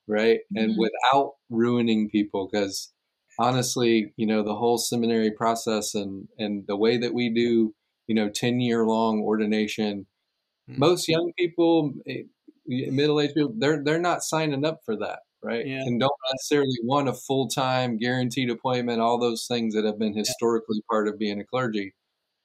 [0.07, 0.65] right mm-hmm.
[0.65, 2.93] and without ruining people because
[3.39, 7.75] honestly you know the whole seminary process and and the way that we do
[8.07, 10.07] you know 10 year long ordination
[10.71, 10.79] mm-hmm.
[10.79, 12.23] most young people eh,
[12.67, 15.83] middle-aged people they're they're not signing up for that right yeah.
[15.83, 20.77] and don't necessarily want a full-time guaranteed appointment all those things that have been historically
[20.77, 20.91] yeah.
[20.91, 21.95] part of being a clergy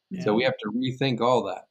[0.09, 0.23] yeah.
[0.23, 1.63] so we have to rethink all that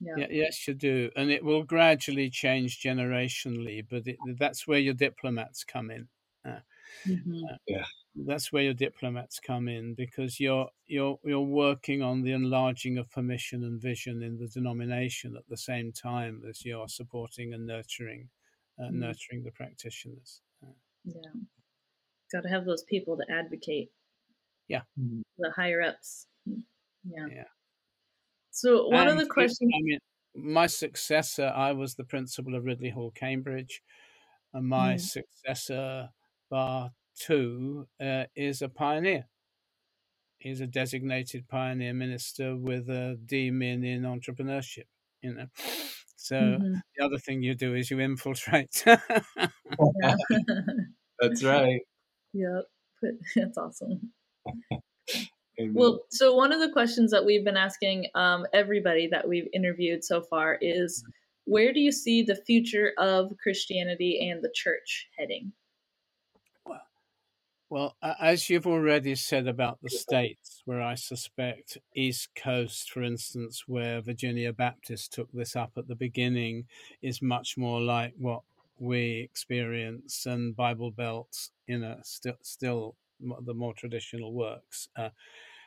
[0.00, 0.14] yeah.
[0.18, 0.26] yeah.
[0.30, 3.84] yes, you do, and it will gradually change generationally.
[3.88, 6.08] But it, that's where your diplomats come in.
[6.44, 6.60] Uh,
[7.06, 7.44] mm-hmm.
[7.44, 7.84] uh, yeah,
[8.24, 13.10] that's where your diplomats come in because you're you're you're working on the enlarging of
[13.10, 18.28] permission and vision in the denomination at the same time as you're supporting and nurturing,
[18.80, 19.00] uh, mm-hmm.
[19.00, 20.40] nurturing the practitioners.
[20.62, 20.72] Uh,
[21.04, 21.30] yeah,
[22.32, 23.90] got to have those people to advocate.
[24.68, 25.20] Yeah, mm-hmm.
[25.38, 26.26] the higher ups.
[26.46, 27.26] Yeah.
[27.30, 27.44] Yeah.
[28.50, 29.70] So one and of the questions.
[29.74, 29.98] I mean,
[30.34, 33.82] my successor, I was the principal of Ridley Hall, Cambridge,
[34.54, 35.00] and my mm.
[35.00, 36.08] successor,
[36.50, 39.26] Bar Two, uh, is a pioneer.
[40.38, 44.84] He's a designated pioneer minister with a DMin in entrepreneurship.
[45.22, 45.46] You know,
[46.16, 46.74] so mm-hmm.
[46.96, 48.84] the other thing you do is you infiltrate.
[51.18, 51.80] That's right.
[52.34, 52.64] Yep,
[53.36, 54.12] that's awesome.
[55.58, 60.04] Well, so one of the questions that we've been asking um, everybody that we've interviewed
[60.04, 61.02] so far is
[61.44, 65.52] where do you see the future of Christianity and the church heading?
[67.68, 73.64] Well, as you've already said about the states, where I suspect East Coast, for instance,
[73.66, 76.68] where Virginia Baptist took this up at the beginning,
[77.02, 78.42] is much more like what
[78.78, 84.88] we experience, and Bible Belt, you know, still still the more traditional works.
[84.94, 85.10] Uh,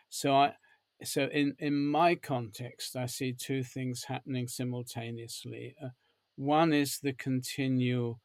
[0.10, 0.56] so I,
[1.04, 5.76] so in in my context, I see two things happening simultaneously.
[5.84, 5.90] Uh,
[6.38, 8.22] one is the continual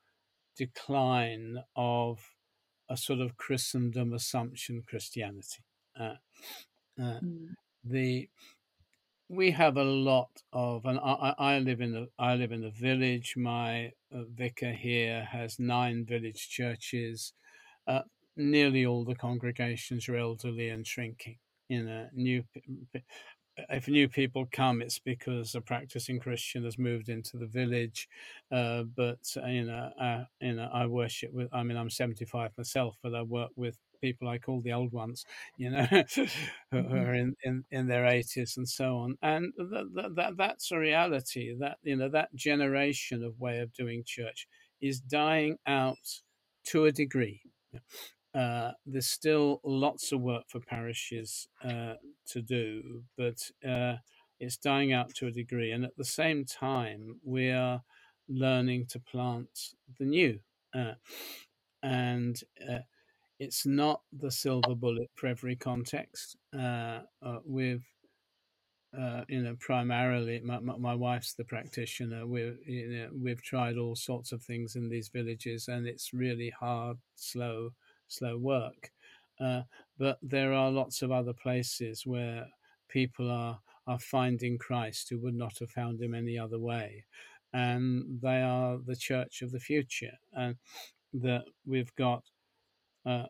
[0.56, 2.33] decline of
[2.94, 5.62] a sort of Christendom assumption Christianity.
[5.98, 6.14] Uh,
[7.00, 7.48] uh, mm.
[7.84, 8.28] The
[9.28, 12.70] we have a lot of, and I, I live in the I live in the
[12.70, 13.34] village.
[13.36, 17.32] My uh, vicar here has nine village churches.
[17.86, 18.02] Uh,
[18.36, 21.38] nearly all the congregations are elderly and shrinking.
[21.68, 22.44] You know, new
[23.70, 28.08] if new people come, it's because a practicing Christian has moved into the village.
[28.50, 31.48] Uh, but uh, you know, uh, you know, I worship with.
[31.52, 35.24] I mean, I'm 75 myself, but I work with people I call the old ones.
[35.56, 35.86] You know,
[36.70, 37.04] who Mm-hmm.
[37.04, 39.16] are in, in, in their 80s and so on.
[39.22, 41.54] And that, that that's a reality.
[41.58, 44.46] That you know, that generation of way of doing church
[44.80, 46.20] is dying out
[46.66, 47.42] to a degree.
[48.34, 51.94] Uh, there's still lots of work for parishes uh,
[52.26, 53.94] to do, but uh,
[54.40, 55.70] it's dying out to a degree.
[55.70, 57.82] And at the same time, we are
[58.28, 59.48] learning to plant
[59.98, 60.40] the new.
[60.74, 60.94] Uh,
[61.82, 62.80] and uh,
[63.38, 66.36] it's not the silver bullet for every context.
[66.52, 67.00] Uh,
[68.96, 72.26] uh, you know, primarily my, my, my wife's the practitioner.
[72.26, 76.50] We've you know, we've tried all sorts of things in these villages, and it's really
[76.50, 77.70] hard, slow,
[78.18, 78.90] slow work.
[79.40, 79.62] Uh,
[79.98, 82.46] but there are lots of other places where
[82.90, 87.04] people are are finding Christ who would not have found him any other way,
[87.52, 90.18] and they are the church of the future.
[90.34, 90.56] And
[91.14, 92.24] that we've got
[93.06, 93.24] uh,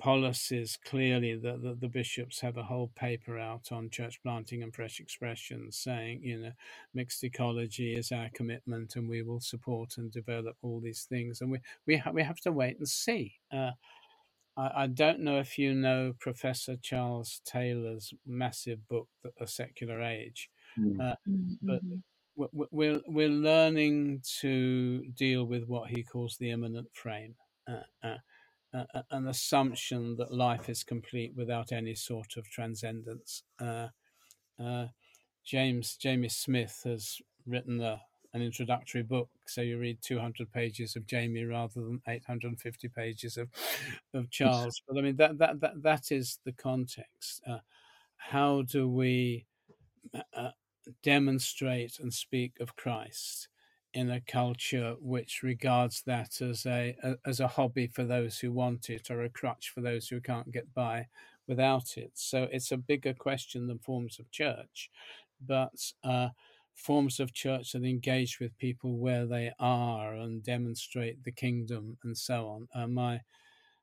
[0.00, 4.74] policies clearly that the, the bishops have a whole paper out on church planting and
[4.74, 6.52] fresh expressions saying you know
[6.94, 11.50] mixed ecology is our commitment and we will support and develop all these things and
[11.52, 13.70] we we, ha- we have to wait and see uh,
[14.56, 20.02] I, I don't know if you know professor charles taylor's massive book the, a secular
[20.02, 21.00] age Mm.
[21.00, 21.16] uh,
[21.66, 21.96] but Mm-hmm.
[22.36, 27.36] we- we- we're we're learning to deal with what he calls the immanent frame
[27.68, 28.18] uh, uh,
[28.74, 33.44] uh, uh, an assumption that life is complete without any sort of transcendence.
[33.60, 33.88] Uh,
[34.62, 34.86] uh,
[35.44, 38.00] James Jamie Smith has written a,
[38.34, 43.48] an introductory book, so you read 200 pages of Jamie rather than 850 pages of
[44.12, 44.82] of Charles.
[44.86, 47.42] But I mean that that that, that is the context.
[47.46, 47.58] Uh,
[48.16, 49.46] how do we
[50.14, 50.50] uh, uh,
[51.02, 53.48] demonstrate and speak of Christ
[53.94, 58.52] in a culture which regards that as a, a as a hobby for those who
[58.52, 61.06] want it or a crutch for those who can't get by
[61.46, 62.10] without it.
[62.14, 64.90] So it's a bigger question than forms of church,
[65.46, 66.30] but uh,
[66.74, 72.16] forms of church that engage with people where they are and demonstrate the kingdom and
[72.16, 72.68] so on.
[72.74, 73.20] Uh, my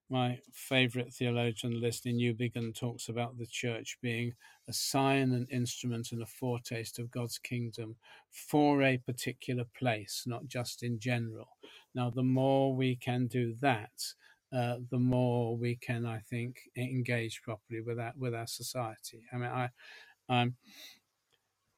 [0.09, 4.33] my favorite theologian, Lesslie Newbigin, talks about the church being
[4.67, 7.95] a sign, an instrument, and a foretaste of God's kingdom
[8.29, 11.47] for a particular place, not just in general.
[11.95, 13.91] Now, the more we can do that,
[14.51, 19.23] uh, the more we can, I think, engage properly with that with our society.
[19.31, 19.69] I mean, I,
[20.27, 20.55] I'm,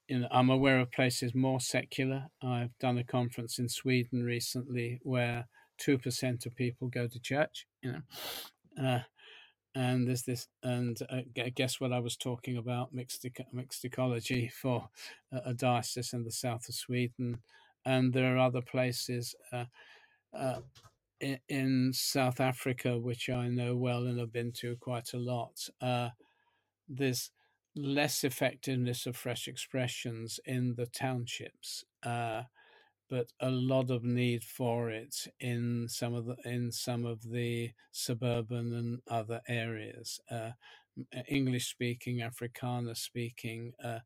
[0.09, 2.27] know, I'm aware of places more secular.
[2.41, 5.47] I've done a conference in Sweden recently where
[5.77, 7.65] two percent of people go to church.
[7.81, 8.99] You know, uh,
[9.75, 11.21] and there's this and uh,
[11.55, 14.87] guess what i was talking about mixed, mixed ecology for
[15.31, 17.39] a, a diocese in the south of sweden
[17.85, 19.65] and there are other places uh,
[20.37, 20.59] uh,
[21.19, 25.57] in, in south africa which i know well and have been to quite a lot
[25.81, 26.09] uh,
[26.87, 27.31] there's
[27.75, 32.43] less effectiveness of fresh expressions in the townships uh,
[33.09, 37.71] but a lot of need for it in some of the in some of the
[37.91, 40.19] suburban and other areas.
[40.31, 40.51] Uh,
[41.27, 43.99] English speaking, Afrikaner speaking, uh,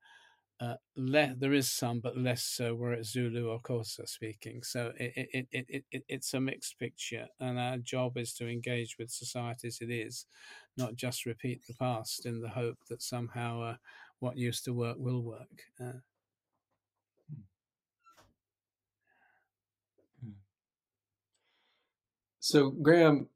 [0.59, 4.63] uh, le- there is some, but less so where it's Zulu or Xhosa speaking.
[4.63, 8.47] So it, it, it, it, it, it's a mixed picture, and our job is to
[8.49, 10.25] engage with society as it is,
[10.75, 13.75] not just repeat the past in the hope that somehow uh,
[14.19, 15.63] what used to work will work.
[15.79, 15.99] Uh,
[22.39, 23.27] So, Graham,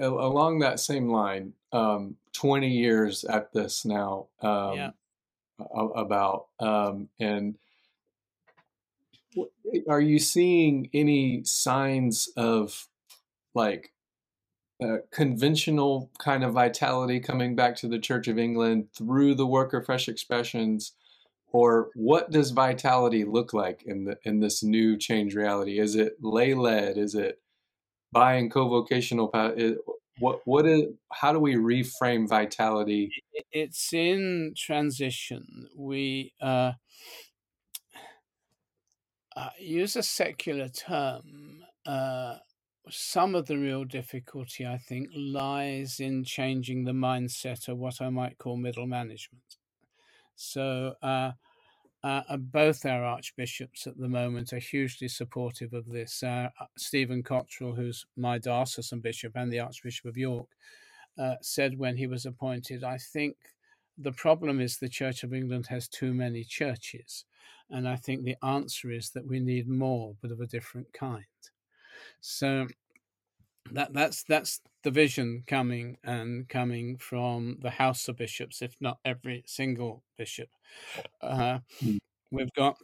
[0.00, 4.90] along that same line, um, 20 years at this now, yeah.
[5.60, 7.56] About, um, and
[9.88, 12.88] are you seeing any signs of
[13.54, 13.92] like
[14.82, 19.72] uh, conventional kind of vitality coming back to the Church of England through the work
[19.72, 20.92] of Fresh Expressions?
[21.50, 25.78] Or what does vitality look like in the in this new change reality?
[25.78, 26.98] Is it lay led?
[26.98, 27.40] Is it
[28.14, 29.28] and co-vocational
[30.18, 33.10] what what is how do we reframe vitality?
[33.52, 35.68] It's in transition.
[35.76, 36.72] We uh,
[39.36, 42.38] uh, use a secular term uh,
[42.90, 48.08] some of the real difficulty i think lies in changing the mindset of what i
[48.08, 49.42] might call middle management.
[50.36, 50.94] So
[52.04, 56.22] uh, uh, both our archbishops at the moment are hugely supportive of this.
[56.22, 60.48] Uh, Stephen Cottrell, who's my diocesan bishop and the Archbishop of York,
[61.18, 63.36] uh, said when he was appointed, I think
[63.98, 67.24] the problem is the Church of England has too many churches.
[67.70, 71.24] And I think the answer is that we need more, but of a different kind.
[72.20, 72.68] So
[73.72, 78.98] that that's that's the vision coming and coming from the House of Bishops, if not
[79.04, 80.48] every single bishop.
[81.20, 81.98] Uh, mm.
[82.30, 82.76] We've got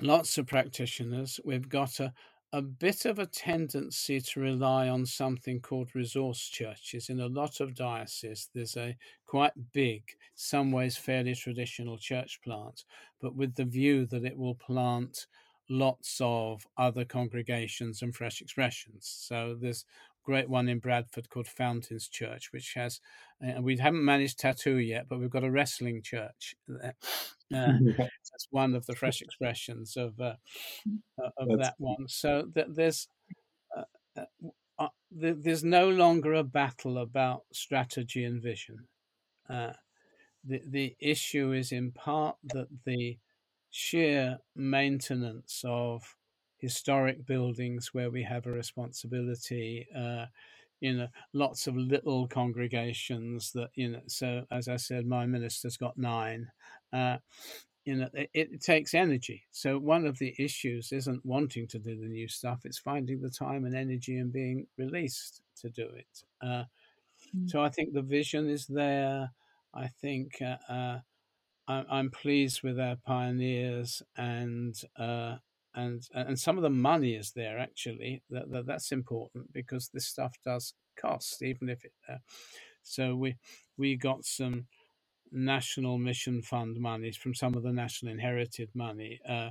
[0.00, 1.40] lots of practitioners.
[1.44, 2.12] We've got a,
[2.52, 7.08] a bit of a tendency to rely on something called resource churches.
[7.08, 10.02] In a lot of dioceses, there's a quite big,
[10.34, 12.84] some ways fairly traditional church plant,
[13.20, 15.26] but with the view that it will plant
[15.68, 19.06] lots of other congregations and fresh expressions.
[19.06, 23.00] So there's a great one in Bradford called Fountains Church, which has,
[23.40, 26.54] and uh, we haven't managed tattoo yet, but we've got a wrestling church.
[27.54, 30.32] Uh, that's one of the fresh expressions of uh,
[31.22, 31.68] uh of that's...
[31.68, 32.08] that one.
[32.08, 33.08] So th- there's.
[33.76, 34.22] Uh,
[34.78, 38.88] uh, there's no longer a battle about strategy and vision.
[39.50, 39.74] the
[40.66, 43.18] the issue is in part that the
[43.72, 46.14] sheer maintenance of
[46.58, 49.88] historic buildings where we have a responsibility.
[49.96, 50.26] Uh,
[50.80, 54.00] you know, lots of little congregations that you know.
[54.06, 56.50] So as I said, my minister's got nine.
[56.92, 57.18] Uh,
[57.84, 59.42] you know, it, it, takes energy.
[59.50, 63.30] So one of the issues isn't wanting to do the new stuff; it's finding the
[63.30, 66.24] time and energy and being released to do it.
[66.42, 66.64] Uh,
[67.34, 67.48] mm.
[67.48, 69.30] So I think the vision is there.
[69.74, 70.98] I think uh, uh
[71.68, 75.36] I'm pleased with our pioneers and uh,
[75.74, 78.22] and and some of the money is there actually.
[78.30, 81.92] That, that that's important because this stuff does cost, even if it.
[82.08, 82.18] Uh,
[82.82, 83.36] so we
[83.76, 84.66] we got some
[85.30, 89.50] national mission fund monies from some of the national inherited money uh,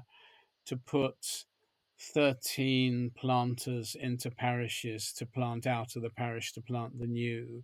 [0.65, 1.45] to put
[2.13, 7.63] 13 planters into parishes to plant out of the parish to plant the new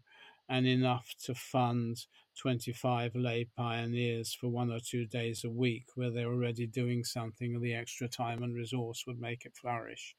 [0.50, 2.06] and enough to fund
[2.38, 7.56] 25 lay pioneers for one or two days a week where they're already doing something
[7.56, 10.16] and the extra time and resource would make it flourish.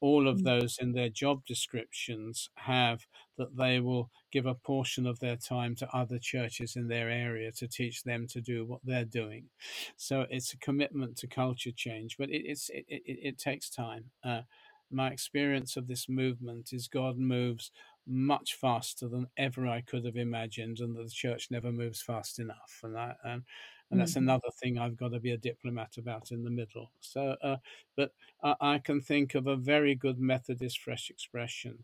[0.00, 0.44] All of mm.
[0.44, 3.06] those in their job descriptions have
[3.36, 7.52] that they will give a portion of their time to other churches in their area
[7.52, 9.44] to teach them to do what they're doing.
[9.96, 14.06] So it's a commitment to culture change, but it, it's, it, it, it takes time.
[14.24, 14.42] Uh,
[14.90, 17.70] my experience of this movement is God moves
[18.06, 22.38] much faster than ever I could have imagined, and that the church never moves fast
[22.38, 22.80] enough.
[22.82, 23.42] And that, and,
[23.90, 24.24] and that's mm-hmm.
[24.24, 26.90] another thing I've got to be a diplomat about in the middle.
[27.00, 27.56] So, uh,
[27.96, 31.78] but I, I can think of a very good Methodist fresh expression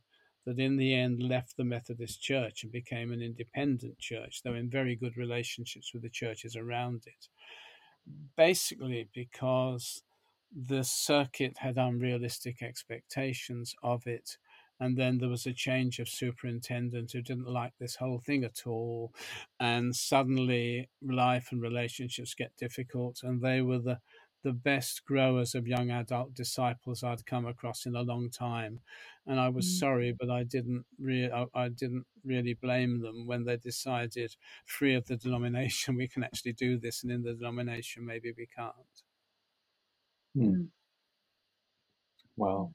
[0.46, 4.70] that in the end left the Methodist Church and became an independent church, though in
[4.70, 7.28] very good relationships with the churches around it.
[8.36, 10.02] Basically, because
[10.68, 14.38] the circuit had unrealistic expectations of it
[14.78, 18.66] and then there was a change of superintendent who didn't like this whole thing at
[18.66, 19.12] all
[19.58, 23.98] and suddenly life and relationships get difficult and they were the
[24.46, 28.78] the best growers of young adult disciples I'd come across in a long time,
[29.26, 29.80] and I was mm.
[29.80, 34.94] sorry, but I didn't really, I, I, didn't really blame them when they decided, free
[34.94, 38.72] of the denomination, we can actually do this, and in the denomination, maybe we can't.
[40.36, 40.66] Hmm.
[42.36, 42.70] Wow.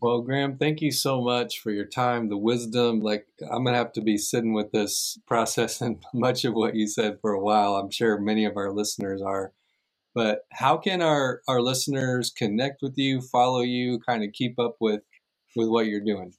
[0.00, 3.00] Well, Graham, thank you so much for your time, the wisdom.
[3.00, 6.86] Like, I'm going to have to be sitting with this, processing much of what you
[6.86, 7.74] said for a while.
[7.74, 9.52] I'm sure many of our listeners are.
[10.14, 14.76] But how can our, our listeners connect with you, follow you, kind of keep up
[14.80, 15.02] with,
[15.56, 16.32] with what you're doing?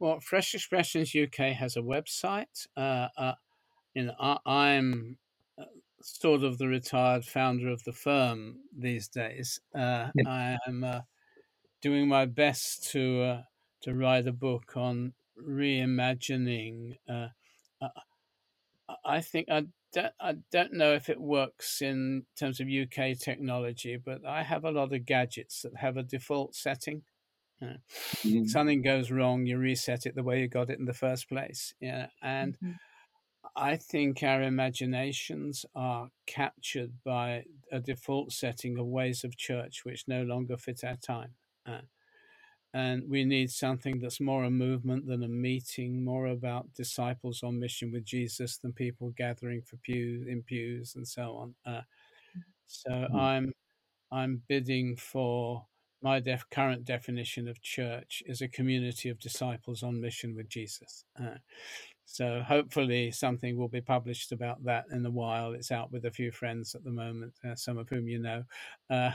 [0.00, 2.66] Well, Fresh Expressions UK has a website.
[2.76, 3.34] Uh, uh,
[3.94, 5.18] you know, I, am
[5.56, 5.66] uh,
[6.02, 9.60] sort of the retired founder of the firm these days.
[9.72, 10.24] Uh, yeah.
[10.26, 11.00] I am uh,
[11.82, 13.42] doing my best to uh,
[13.82, 16.96] to write a book on reimagining.
[17.08, 17.28] Uh,
[17.80, 17.88] uh
[19.04, 23.96] I think I don't, I don't know if it works in terms of UK technology,
[24.02, 27.02] but I have a lot of gadgets that have a default setting.
[27.62, 28.46] mm-hmm.
[28.46, 31.74] Something goes wrong, you reset it the way you got it in the first place.
[31.80, 32.72] Yeah, and mm-hmm.
[33.54, 40.08] I think our imaginations are captured by a default setting of ways of church which
[40.08, 41.34] no longer fit our time.
[41.66, 41.80] Uh,
[42.74, 47.60] and we need something that's more a movement than a meeting, more about disciples on
[47.60, 51.54] mission with Jesus than people gathering for pews in pews and so on.
[51.66, 51.82] Uh,
[52.66, 53.16] so mm-hmm.
[53.16, 53.52] I'm
[54.10, 55.66] I'm bidding for
[56.02, 61.04] my def- current definition of church is a community of disciples on mission with Jesus.
[61.18, 61.36] Uh,
[62.12, 65.54] So hopefully something will be published about that in a while.
[65.54, 68.44] It's out with a few friends at the moment, uh, some of whom you know,
[68.90, 69.12] uh,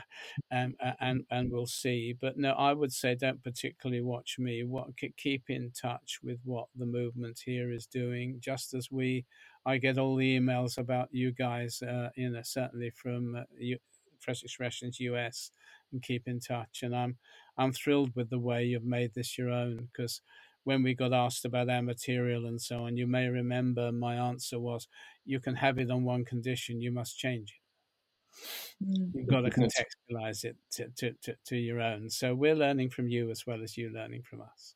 [0.49, 2.15] and and and we'll see.
[2.19, 4.63] But no, I would say don't particularly watch me.
[4.63, 8.37] What keep in touch with what the movement here is doing.
[8.39, 9.25] Just as we,
[9.63, 13.77] I get all the emails about you guys, uh, you know, certainly from uh, you,
[14.21, 15.51] Fresh Expressions US,
[15.91, 16.79] and keep in touch.
[16.81, 17.15] And I'm
[17.59, 20.21] I'm thrilled with the way you've made this your own because
[20.67, 24.59] when we got asked about our material and so on, you may remember my answer
[24.59, 24.89] was,
[25.23, 28.85] you can have it on one condition, you must change it.
[28.85, 29.11] Mm.
[29.13, 32.09] You've got to contextualize it to, to, to, to, your own.
[32.09, 34.75] So we're learning from you as well as you learning from us.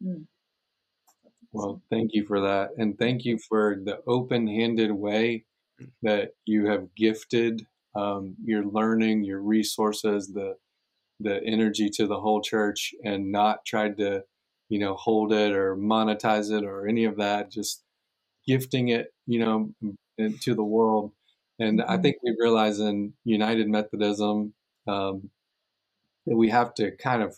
[0.00, 0.26] Mm.
[1.50, 2.68] Well, thank you for that.
[2.78, 5.44] And thank you for the open handed way
[6.02, 7.66] that you have gifted
[7.96, 10.54] um, your learning, your resources, the
[11.18, 14.22] the energy to the whole church and not tried to
[14.72, 17.82] you know, hold it or monetize it or any of that, just
[18.46, 19.70] gifting it, you know,
[20.40, 21.12] to the world.
[21.58, 21.90] And mm-hmm.
[21.90, 24.54] I think we realize in United Methodism
[24.88, 25.28] um,
[26.26, 27.36] that we have to kind of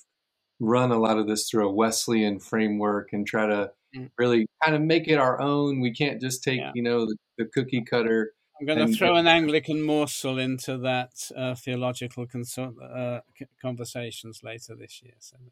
[0.61, 4.09] run a lot of this through a Wesleyan framework and try to mm.
[4.17, 5.81] really kind of make it our own.
[5.81, 6.71] We can't just take, yeah.
[6.77, 11.29] you know, the, the cookie cutter I'm going to throw an Anglican morsel into that
[11.37, 13.23] uh, theological consult, uh,
[13.61, 15.15] conversations later this year.
[15.19, 15.37] So.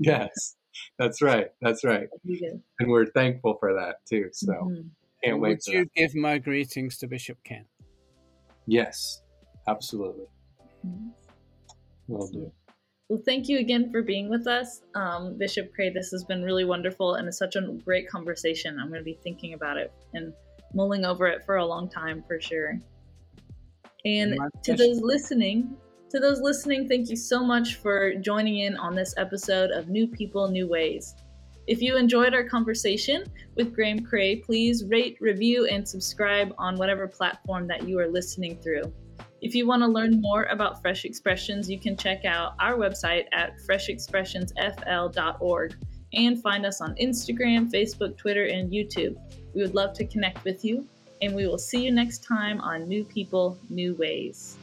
[0.00, 0.56] Yes,
[0.98, 1.48] that's right.
[1.60, 2.08] That's right.
[2.78, 4.28] And we're thankful for that too.
[4.32, 4.88] So mm-hmm.
[5.24, 5.60] can't wait.
[5.66, 5.94] Would you that.
[5.94, 7.64] give my greetings to Bishop Ken?
[8.66, 9.22] Yes,
[9.68, 10.26] absolutely.
[10.86, 11.08] Mm-hmm.
[12.08, 12.52] Will do.
[13.08, 15.90] Well, thank you again for being with us, um, Bishop Cray.
[15.90, 18.78] This has been really wonderful and it's such a great conversation.
[18.80, 20.32] I'm going to be thinking about it and
[20.72, 22.78] mulling over it for a long time for sure.
[24.04, 25.76] And to those listening,
[26.12, 30.06] to those listening, thank you so much for joining in on this episode of New
[30.06, 31.14] People, New Ways.
[31.66, 33.24] If you enjoyed our conversation
[33.56, 38.58] with Graham Cray, please rate, review, and subscribe on whatever platform that you are listening
[38.58, 38.92] through.
[39.40, 43.24] If you want to learn more about Fresh Expressions, you can check out our website
[43.32, 45.76] at freshexpressionsfl.org
[46.12, 49.16] and find us on Instagram, Facebook, Twitter, and YouTube.
[49.54, 50.86] We would love to connect with you,
[51.22, 54.58] and we will see you next time on New People, New Ways.